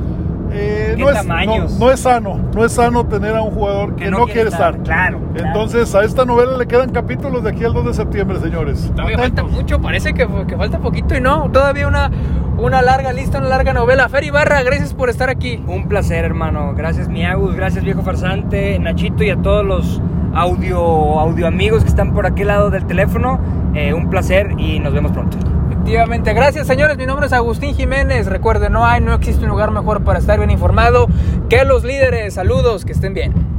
[0.57, 3.95] Eh, ¿Qué no, es, no, no es sano, no es sano tener a un jugador
[3.95, 4.77] que, no, quiere estar.
[4.83, 5.19] Claro.
[5.33, 5.47] claro.
[5.47, 8.89] Entonces, a esta novela le quedan capítulos de aquí al 2 de septiembre, señores.
[8.95, 12.09] Todavía falta mucho, parece que, que falta poquito y no, todavía una,
[12.57, 14.07] una larga lista, una larga novela.
[14.07, 15.61] Fer Ibarra, gracias por estar aquí.
[15.67, 16.73] Un placer, hermano.
[16.73, 17.53] Gracias, Miagus.
[17.55, 20.01] Gracias, viejo farsante, Nachito y a todos los
[20.33, 23.39] audio, audio amigos que están por aquel lado del teléfono.
[23.73, 25.37] Eh, un placer y nos vemos pronto.
[25.85, 28.25] Efectivamente, gracias señores, mi nombre es Agustín Jiménez.
[28.25, 31.05] Recuerden, no hay, no existe un lugar mejor para estar bien informado
[31.47, 32.33] que los líderes.
[32.33, 33.54] Saludos, que estén bien.